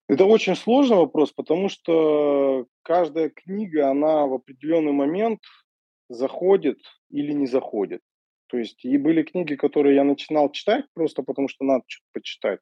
Это 0.10 0.26
очень 0.26 0.56
сложный 0.56 0.98
вопрос, 0.98 1.32
потому 1.32 1.70
что 1.70 2.66
каждая 2.82 3.30
книга, 3.30 3.92
она 3.92 4.26
в 4.26 4.34
определенный 4.34 4.92
момент 4.92 5.40
заходит 6.10 6.80
или 7.12 7.32
не 7.32 7.46
заходит. 7.46 8.02
То 8.48 8.58
есть 8.58 8.84
и 8.84 8.98
были 8.98 9.22
книги, 9.22 9.54
которые 9.54 9.96
я 9.96 10.04
начинал 10.04 10.52
читать 10.52 10.86
просто 10.96 11.22
потому, 11.22 11.48
что 11.48 11.64
надо 11.64 11.84
что-то 11.86 12.10
почитать. 12.14 12.60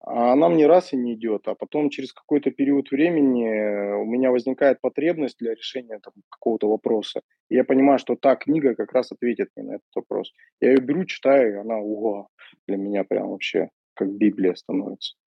А 0.00 0.32
она 0.32 0.48
мне 0.48 0.66
раз 0.66 0.94
и 0.94 0.96
не 0.96 1.12
идет, 1.12 1.48
а 1.48 1.54
потом 1.54 1.90
через 1.90 2.14
какой-то 2.14 2.50
период 2.50 2.90
времени 2.90 4.00
у 4.00 4.06
меня 4.06 4.30
возникает 4.30 4.80
потребность 4.80 5.36
для 5.38 5.54
решения 5.54 6.00
какого-то 6.30 6.66
вопроса. 6.66 7.20
И 7.50 7.56
я 7.56 7.64
понимаю, 7.64 7.98
что 7.98 8.16
та 8.16 8.36
книга 8.36 8.74
как 8.74 8.94
раз 8.94 9.12
ответит 9.12 9.50
мне 9.54 9.66
на 9.66 9.72
этот 9.74 9.94
вопрос. 9.94 10.32
Я 10.62 10.70
ее 10.70 10.80
беру, 10.80 11.04
читаю, 11.04 11.52
и 11.52 11.58
она, 11.58 11.76
ого, 11.76 12.28
для 12.66 12.78
меня 12.78 13.04
прям 13.04 13.28
вообще 13.28 13.68
как 13.92 14.10
Библия 14.16 14.54
становится. 14.54 15.19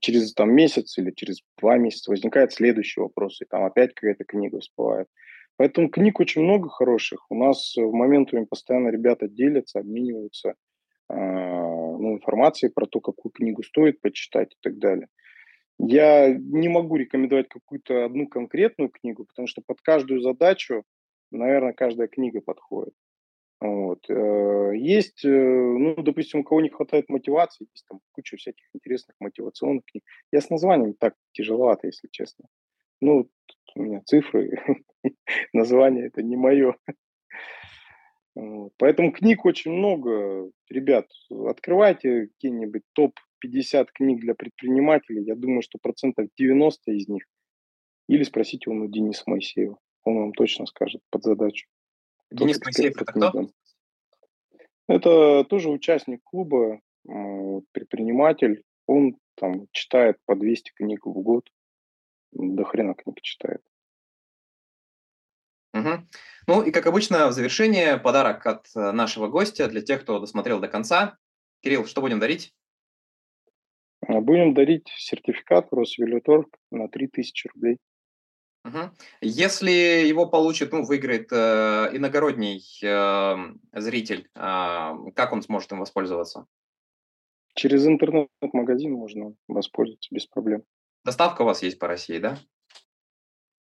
Через 0.00 0.32
там 0.34 0.52
месяц 0.52 0.96
или 0.98 1.10
через 1.10 1.42
два 1.58 1.76
месяца 1.76 2.10
возникает 2.10 2.52
следующий 2.52 3.00
вопрос, 3.00 3.40
и 3.40 3.44
там 3.44 3.64
опять 3.64 3.94
какая-то 3.94 4.24
книга 4.24 4.60
всплывает. 4.60 5.08
Поэтому 5.56 5.90
книг 5.90 6.20
очень 6.20 6.42
много 6.42 6.68
хороших. 6.68 7.26
У 7.28 7.34
нас 7.34 7.74
в 7.76 7.92
моментами 7.92 8.44
постоянно 8.44 8.88
ребята 8.88 9.28
делятся, 9.28 9.80
обмениваются 9.80 10.54
э, 11.10 11.14
ну, 11.14 12.14
информацией 12.14 12.72
про 12.72 12.86
то, 12.86 13.00
какую 13.00 13.32
книгу 13.32 13.62
стоит 13.62 14.00
почитать 14.00 14.52
и 14.52 14.56
так 14.62 14.78
далее. 14.78 15.08
Я 15.78 16.34
не 16.34 16.68
могу 16.68 16.96
рекомендовать 16.96 17.48
какую-то 17.48 18.04
одну 18.04 18.26
конкретную 18.26 18.90
книгу, 18.90 19.24
потому 19.24 19.48
что 19.48 19.62
под 19.66 19.80
каждую 19.80 20.20
задачу, 20.20 20.84
наверное, 21.30 21.72
каждая 21.72 22.08
книга 22.08 22.40
подходит. 22.40 22.94
Вот. 23.60 24.08
Э, 24.08 24.72
есть, 24.74 25.24
э, 25.24 25.28
ну, 25.28 25.94
допустим, 26.02 26.40
у 26.40 26.44
кого 26.44 26.62
не 26.62 26.70
хватает 26.70 27.10
мотивации, 27.10 27.68
есть 27.74 27.86
там 27.88 28.00
куча 28.12 28.36
всяких 28.38 28.66
интересных 28.74 29.14
мотивационных 29.20 29.84
книг. 29.84 30.02
Я 30.32 30.40
с 30.40 30.48
названием 30.48 30.94
так 30.94 31.14
тяжеловато, 31.32 31.86
если 31.86 32.08
честно. 32.10 32.46
Ну, 33.02 33.28
у 33.74 33.82
меня 33.82 34.00
цифры, 34.06 34.50
название 35.52 36.06
это 36.06 36.22
не 36.22 36.36
мое. 36.36 36.74
Поэтому 38.78 39.12
книг 39.12 39.44
очень 39.44 39.72
много. 39.72 40.50
Ребят, 40.70 41.08
открывайте 41.30 42.28
какие-нибудь 42.28 42.82
топ-50 42.92 43.88
книг 43.92 44.20
для 44.20 44.34
предпринимателей. 44.34 45.24
Я 45.24 45.34
думаю, 45.34 45.62
что 45.62 45.78
процентов 45.82 46.28
90 46.38 46.92
из 46.92 47.08
них. 47.08 47.24
Или 48.08 48.22
спросите 48.22 48.70
у 48.70 48.86
Дениса 48.88 49.24
Моисеева. 49.26 49.76
Он 50.04 50.16
вам 50.16 50.32
точно 50.32 50.66
скажет 50.66 51.02
под 51.10 51.24
задачу. 51.24 51.66
Денис 52.30 52.60
Моисеев 52.62 53.00
это 53.00 53.04
кто? 53.04 53.50
Это 54.88 55.44
тоже 55.44 55.70
участник 55.70 56.20
клуба, 56.24 56.80
предприниматель. 57.72 58.62
Он 58.86 59.16
там 59.36 59.66
читает 59.72 60.18
по 60.26 60.34
200 60.34 60.72
книг 60.72 61.06
в 61.06 61.12
год. 61.12 61.48
До 62.32 62.64
хрена 62.64 62.94
книг 62.94 63.20
читает. 63.22 63.62
Угу. 65.72 65.90
Ну 66.48 66.62
и, 66.62 66.70
как 66.70 66.86
обычно, 66.86 67.28
в 67.28 67.32
завершение 67.32 67.96
подарок 67.96 68.44
от 68.46 68.66
э, 68.74 68.90
нашего 68.90 69.28
гостя 69.28 69.68
для 69.68 69.82
тех, 69.82 70.02
кто 70.02 70.18
досмотрел 70.18 70.58
до 70.58 70.68
конца. 70.68 71.16
Кирилл, 71.62 71.86
что 71.86 72.00
будем 72.00 72.18
дарить? 72.18 72.52
А, 74.06 74.20
будем 74.20 74.54
дарить 74.54 74.88
сертификат 74.96 75.68
Росвелюторг 75.70 76.48
на 76.70 76.88
3000 76.88 77.48
рублей. 77.54 77.78
Угу. 78.64 78.90
Если 79.22 79.70
его 80.06 80.26
получит, 80.26 80.72
ну, 80.72 80.84
выиграет 80.84 81.32
э, 81.32 81.90
иногородний 81.92 82.62
э, 82.82 83.80
зритель, 83.80 84.28
э, 84.34 84.40
как 85.14 85.32
он 85.32 85.42
сможет 85.42 85.72
им 85.72 85.80
воспользоваться? 85.80 86.46
Через 87.54 87.86
интернет-магазин 87.86 88.92
можно 88.92 89.34
воспользоваться 89.48 90.14
без 90.14 90.26
проблем. 90.26 90.62
Доставка 91.04 91.42
у 91.42 91.46
вас 91.46 91.62
есть 91.62 91.78
по 91.78 91.88
России, 91.88 92.18
да? 92.18 92.38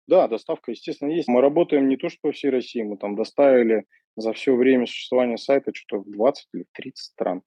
Да, 0.08 0.28
доставка, 0.28 0.72
естественно, 0.72 1.12
есть. 1.12 1.28
Мы 1.28 1.40
работаем 1.40 1.88
не 1.88 1.96
то, 1.96 2.10
что 2.10 2.20
по 2.22 2.32
всей 2.32 2.50
России, 2.50 2.82
мы 2.82 2.98
там 2.98 3.16
доставили 3.16 3.86
за 4.16 4.34
все 4.34 4.56
время 4.56 4.86
существования 4.86 5.38
сайта 5.38 5.72
что-то 5.74 6.04
в 6.04 6.12
20 6.12 6.48
или 6.54 6.66
30 6.74 6.98
стран. 6.98 7.42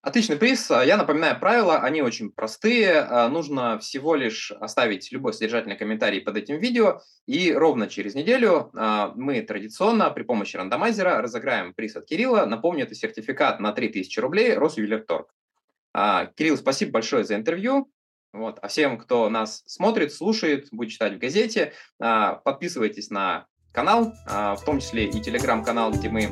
Отличный 0.00 0.36
приз. 0.36 0.70
Я 0.70 0.96
напоминаю 0.96 1.40
правила, 1.40 1.78
они 1.78 2.02
очень 2.02 2.30
простые. 2.30 3.00
А, 3.00 3.28
нужно 3.28 3.80
всего 3.80 4.14
лишь 4.14 4.52
оставить 4.52 5.10
любой 5.10 5.32
содержательный 5.32 5.76
комментарий 5.76 6.20
под 6.20 6.36
этим 6.36 6.58
видео, 6.58 7.00
и 7.26 7.52
ровно 7.52 7.88
через 7.88 8.14
неделю 8.14 8.70
а, 8.74 9.12
мы 9.16 9.42
традиционно 9.42 10.08
при 10.10 10.22
помощи 10.22 10.56
рандомайзера 10.56 11.20
разыграем 11.20 11.74
приз 11.74 11.96
от 11.96 12.06
Кирилла. 12.06 12.46
Напомню, 12.46 12.84
это 12.84 12.94
сертификат 12.94 13.58
на 13.58 13.72
3000 13.72 14.20
рублей 14.20 14.54
Росювелирторг. 14.54 15.34
А, 15.92 16.26
Кирилл, 16.26 16.56
спасибо 16.56 16.92
большое 16.92 17.24
за 17.24 17.34
интервью. 17.34 17.90
Вот. 18.32 18.60
А 18.62 18.68
всем, 18.68 18.98
кто 18.98 19.28
нас 19.28 19.64
смотрит, 19.66 20.12
слушает, 20.12 20.68
будет 20.70 20.90
читать 20.90 21.14
в 21.14 21.18
газете, 21.18 21.72
подписывайтесь 21.98 23.10
на 23.10 23.46
канал, 23.72 24.14
в 24.26 24.60
том 24.64 24.80
числе 24.80 25.06
и 25.06 25.20
телеграм-канал, 25.20 25.92
где 25.92 26.08
мы 26.08 26.30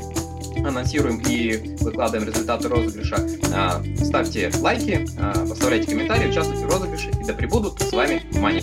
анонсируем 0.64 1.20
и 1.20 1.76
выкладываем 1.80 2.28
результаты 2.28 2.68
розыгрыша. 2.68 3.16
А, 3.55 3.82
ставьте 4.03 4.51
лайки, 4.61 5.07
а, 5.18 5.47
поставляйте 5.47 5.91
комментарии, 5.91 6.28
участвуйте 6.28 6.66
в 6.66 6.70
розыгрыше, 6.70 7.11
и 7.11 7.24
да 7.24 7.32
пребудут 7.32 7.80
с 7.80 7.93
вами 7.93 8.22
Мани. 8.39 8.62